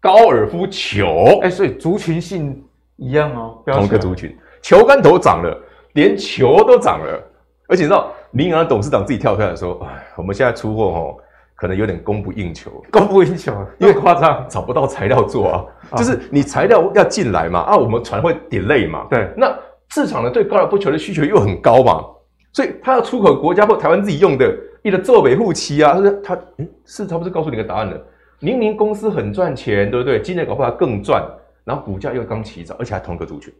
[0.00, 2.64] 高尔夫球，哎，所以族群性
[2.94, 5.60] 一样哦，同一个族群，球杆头涨了，
[5.94, 7.20] 连球都涨了。
[7.68, 11.16] 而且你知道，民安董事长自己跳出来说：“哎，我们现在出货哦，
[11.56, 15.64] 可能有点供不应求，供不应求，因为夸张，找不到材料做啊。
[15.90, 19.06] 哦、就是你材料要进来嘛，啊，我们船会 delay 嘛。
[19.08, 19.52] 对，那
[19.88, 22.04] 市场呢对高尔夫球的需求又很高嘛，
[22.52, 27.98] 所以它要出口国家或台湾自己用的，一个做维护期啊，他他，诶，市场不是告诉你个答案了？
[28.40, 30.20] 明明公司很赚钱，对不对？
[30.20, 31.26] 今年搞不好更赚，
[31.64, 33.50] 然后股价又刚起涨，而且还同个族群，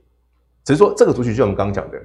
[0.64, 1.98] 只是说这个族群就我们刚刚讲的。”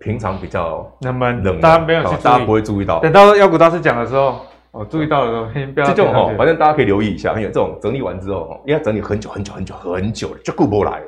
[0.00, 3.00] 平常比较那么，冷门大家没有去，大家不会注意到。
[3.00, 4.42] 等到妖股大师讲的时候，
[4.72, 5.86] 哦，注意到的时候，先不要。
[5.86, 11.06] 这种哈，反正大家可以留意一下，因为这种整理完之后哈，因为整理很久很久很久很久了，就顾不来呀。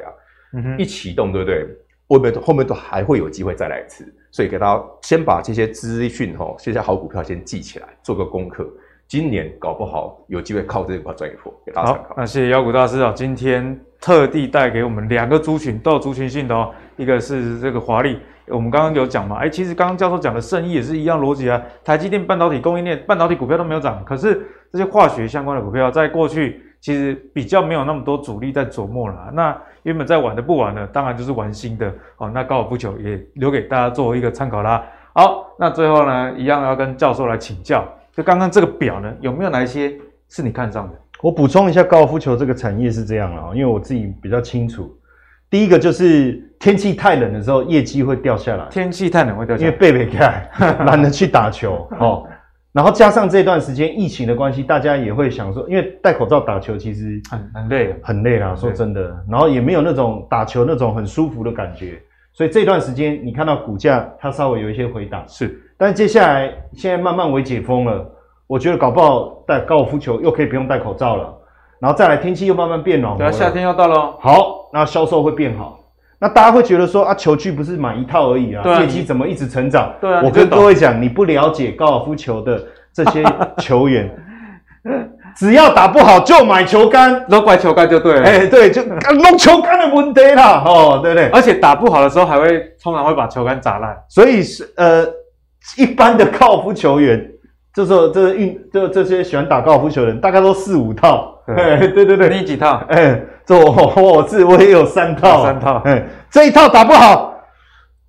[0.55, 1.67] 嗯哼，一启动，对不对？
[2.09, 8.69] 后面都后面都还会有机会再来一次，所以给大家先把这些资讯哈，这些好股票先记起来，做个功课。
[9.07, 12.09] 今年搞不好有机会靠这块赚一波，给大家参考。
[12.09, 18.19] 好，那谢谢妖股大师啊，今天特地带给我们两个族群，都有族群性的哦，一个是这个华丽。
[18.51, 21.61] 我们刚刚有讲嘛，哎，其实刚刚教授讲的胜益也是一样逻辑啊。
[21.85, 29.31] 台积电半导体供应链，半导体股票都没有涨，可是这些化学相关的股票，在过去其实比较没有那么多主力在琢磨了。
[29.33, 32.31] 那原本在玩的不玩的，当然就是玩新的哦。
[32.33, 34.85] 那高尔夫球也留给大家作为一个参考啦。
[35.13, 39.97] 好，那最后呢，一样要跟教授来请教，就刚刚这个表呢，有没有哪一些
[40.29, 40.95] 是你看上的？
[41.23, 44.97] 我补充一下，高尔夫球这个产业是这样啊，因为我自己比较清楚。
[45.51, 48.65] 第一个就是天气太冷的时候，业绩会掉下来。
[48.71, 50.49] 天气太冷会掉下来，因为背背开，
[50.87, 52.25] 懒得去打球 哦。
[52.73, 58.55] 然后加上这段时间疫情的关系，大家也会想说，因为戴口罩打球其实很很累，很累啦。
[58.55, 62.01] 说真的，然后也没有那种打球那种很舒服的感觉，
[62.33, 65.25] 所以这段时间你看到股价它稍微有一些回档。
[65.27, 68.09] 是，但接下来现在慢慢微解封了，
[68.47, 71.37] 我觉得搞不好戴高尔夫球又可以不用戴口罩了。
[71.81, 73.19] 然后再来，天气又慢慢变暖和。
[73.19, 74.15] 对啊，夏天要到了。
[74.21, 75.79] 好，那销售会变好。
[76.19, 79.91] 那大家会觉得说啊，球具不是买一套而已啊，业绩怎么一直成长？
[80.01, 82.63] 对啊，我跟各位讲，你不了解高尔夫球的
[82.93, 83.25] 这些
[83.59, 84.11] 球员，
[85.35, 88.23] 只要打不好就买球杆，都怪球杆就对了。
[88.23, 91.29] 哎，对，就弄球杆的问题啦，哦，对不对？
[91.31, 93.97] 而且打不好的时候，还会通常会把球杆砸烂。
[94.09, 95.07] 所以是呃，
[95.79, 97.27] 一般的高尔夫球员。
[97.73, 101.37] 这时候，这运，这这些喜欢打高尔夫球的人，大概都四五套。
[101.47, 102.83] 对对对对，你几套？
[102.89, 105.43] 哎，这我我是我也有三套。
[105.43, 105.83] 三套。
[105.85, 107.35] 哎，这一套打不好，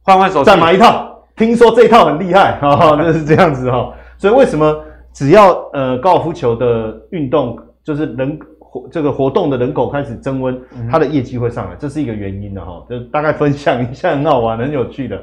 [0.03, 1.07] 换换手，再买一套。
[1.35, 3.93] 听说这一套很厉害，哈哈， 就是这样子哈。
[4.17, 4.75] 所以为什么
[5.13, 10.61] 只要呃高尔夫球的运动，就是人活这个活动的人口开始增温，
[10.91, 12.85] 它的业绩会上来，这是一个原因的哈。
[12.89, 15.19] 就大概分享一下，很好玩，很有趣的。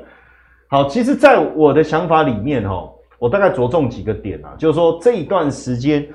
[0.69, 2.83] 好，其实，在我的想法里面哈，
[3.19, 6.07] 我大概着重几个点啊，就是说这一段时间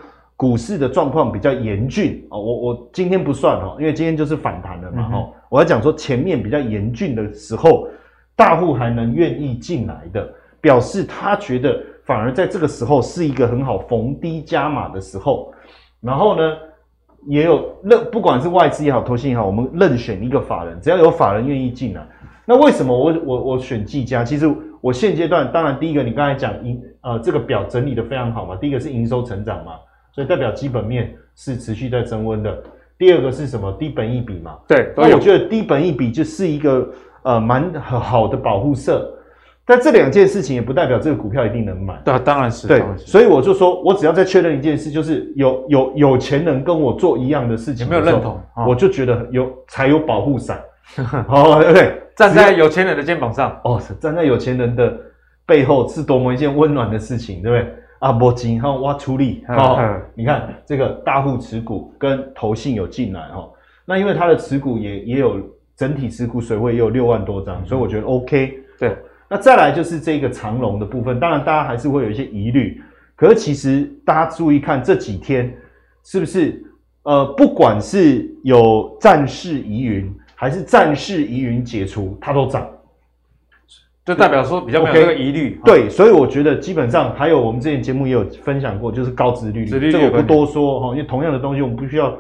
[0.44, 2.36] 股市的状况比较严峻啊。
[2.38, 5.30] 我我今天不算哈，因为今天就是反弹了嘛哈。
[5.50, 7.88] 我要讲说前面比较严峻的时候，
[8.36, 10.28] 大户还能愿意进来的，
[10.60, 15.54] 表示他觉得反而在这个时候是一个很好逢低加码的时候。
[16.02, 16.58] 然后呢，
[17.28, 22.06] 也有任不管是外资也好，投信也好，我们任选一个法人，只要有法人愿意进来。
[22.46, 24.22] 那为什么我我我选技嘉？
[24.22, 28.58] 其实我现阶段当然第一个，你刚才讲营呃这个表整理的非常好嘛。
[28.58, 29.72] 第一个是营收成长嘛，
[30.14, 32.64] 所以代表基本面是持续在升温的。
[32.98, 33.72] 第二个是什么？
[33.74, 34.58] 低本益比嘛。
[34.68, 36.88] 对，那我觉得低本益比就是一个
[37.24, 39.10] 呃蛮好的保护色。
[39.66, 42.00] 但这两件事情也不代表这个股票一定能买。
[42.04, 42.68] 对啊，当然是。
[42.68, 48.40] 对，所以我就说我只要再确认一件事，就是有有有钱人跟我做一样的事情，有没有认同？
[48.56, 50.62] 哦、我就觉得有才有保护伞。
[51.30, 52.02] 哦，对不对？
[52.16, 54.94] 站在有钱人的肩膀上，哦，站在有钱人的
[55.46, 57.76] 背后是多么一件温暖的事情，对不对？
[58.04, 63.50] 啊，波金哈挖出力，哈，你看这个大户持股跟投信有进来哈，
[63.86, 65.40] 那因为它的持股也也有
[65.78, 68.60] 整体持股水位也有六万多张，所以我觉得 OK。
[68.78, 68.98] 对，
[69.30, 72.82] 那再来就是这个长龙的部分，当然大家还是会有一些疑虑，
[73.16, 75.56] 可是其实大家注意看这几天
[76.04, 76.62] 是不是
[77.04, 80.14] 呃，不管是有战事疑云。
[80.36, 82.68] 还是战事疑云解除，它都涨，
[84.06, 85.60] 就代表说比较没有这个疑虑。
[85.62, 92.18] Okay, 对，所以我觉得基本上还有我们之前节目也有分享过，就是高殖利率，这个我不多说哈，因为同样的东西我们不需要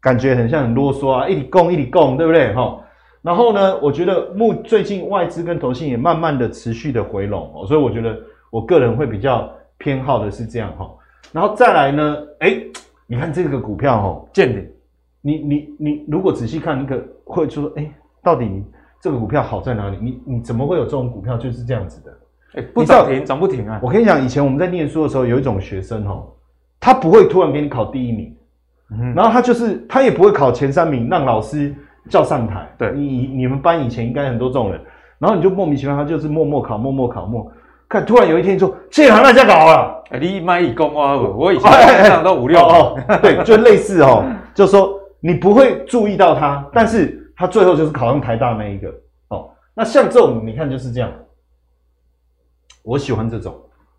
[0.00, 2.78] 感觉很像很啰嗦啊，一直供一直供，对不对哈？
[3.22, 8.18] 然后呢，我觉得目最近外资跟投信也慢慢的持续的回笼哦，所以我觉得
[8.50, 10.90] 我个人会比较偏好的是这样哈。
[11.32, 12.58] 然后再来呢，哎，
[13.06, 14.68] 你看这个股票哈，见顶。
[15.26, 17.90] 你你你如果仔细看，你可会说，哎、欸，
[18.22, 18.62] 到底你
[19.04, 19.98] 这个股票好在哪里？
[20.00, 22.10] 你你怎么会有这种股票就是这样子的？
[22.54, 23.78] 哎、欸，不涨停涨不停啊！
[23.82, 26.24] 我跟你讲，以前我们在念书的时候，有一种学生哦，
[26.80, 28.34] 他不会突然给你考第一名，
[28.92, 31.74] 嗯、然后他就是他也不会考前三名，让老师
[32.08, 32.66] 叫上台。
[32.78, 34.80] 对，你你们班以前应该很多这种人，
[35.18, 37.46] 然后你就莫名其妙，他就是默默考，默默考，默
[37.86, 41.14] 看，突然有一天说，谢行大家搞了，哎、欸，你卖一公啊！
[41.14, 44.24] 我以前上到五六哦，对，就类似哦，
[44.54, 44.98] 就说。
[45.26, 48.88] 你不会注意到他，但是他最后就是考上台大那一个
[49.28, 49.50] 哦。
[49.74, 51.10] 那像这种，你看就是这样。
[52.82, 53.54] 我喜欢这种，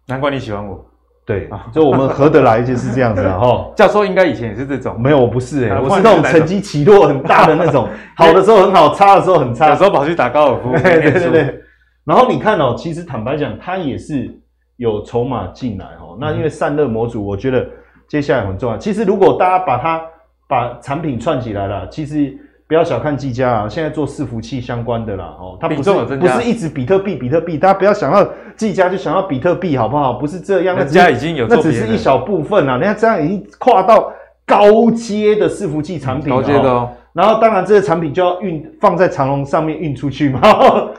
[0.07, 0.85] 难怪你喜欢我。
[1.25, 3.37] 对啊，就我们合得来就是这样子啊。
[3.41, 5.01] 哈，教授应该以前也是这种。
[5.01, 9.69] 没有，我不是诶、欸、我是那种成绩起落很大的那种， 好的时候很好，差的时候很差。
[9.69, 10.71] 有时候跑去打高尔夫。
[10.83, 11.61] 对对对对。
[12.03, 14.39] 然后你看哦，其实坦白讲，他也是
[14.75, 16.15] 有筹码进来哦。
[16.21, 17.67] 那因为散热模组，我觉得
[18.07, 18.77] 接下来很重要。
[18.77, 19.99] 其实如果大家把它
[20.47, 22.37] 把产品串起来了，其实
[22.67, 30.13] 不要小看技嘉啊，现在做伺服器相关的啦，哦，它不是不是一直比特币比特币，大家不要想到技嘉就想要比特币好不好？
[30.13, 34.11] 不是这样，那家已经有做，那只是一小部分啊，人家这样已经跨到
[34.47, 36.89] 高阶的伺服器产品了，高阶的哦。
[37.13, 40.41] 然后当然这些产品就要运放在长龙上面运出去嘛，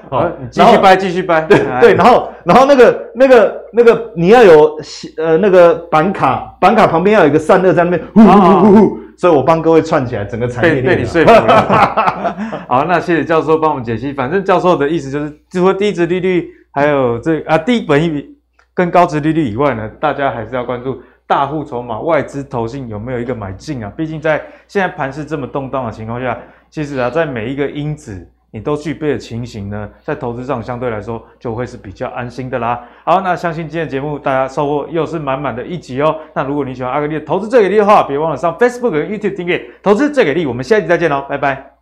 [0.09, 4.79] 好，继续掰继续掰，对对，然后然后那个那个那个你要有
[5.19, 8.99] 呃那个板卡板卡旁边要有一个散热在那边，呼呼呼呼。
[9.17, 12.67] 所以我帮各位串起来，整个产业链被，被你说服了。
[12.69, 14.13] 好，那谢谢教授帮我们解析。
[14.13, 18.37] 反正教授的意思就是，除了低值利率，还有这个、啊低本益比
[18.75, 23.91] 跟高值利率以外呢，大家还是要关注大户筹码、外资投信有没有一个买进啊。
[23.97, 26.39] 毕竟在现在盘势这么动荡的情况下，
[26.69, 28.29] 其实啊，在每一个因子。
[28.57, 32.83] 你都具备的情形呢，在投资上相对来说就会是比较安心的啦。
[33.05, 36.17] 好，那相信今天节目大家收获又是满满的一集哦。
[36.33, 40.47] 那如果你喜欢阿格力的投资最给力的话，别忘了上 Facebook 跟 YouTube 订阅投资最给力。
[40.47, 41.76] 我们下一集再见喽，拜拜。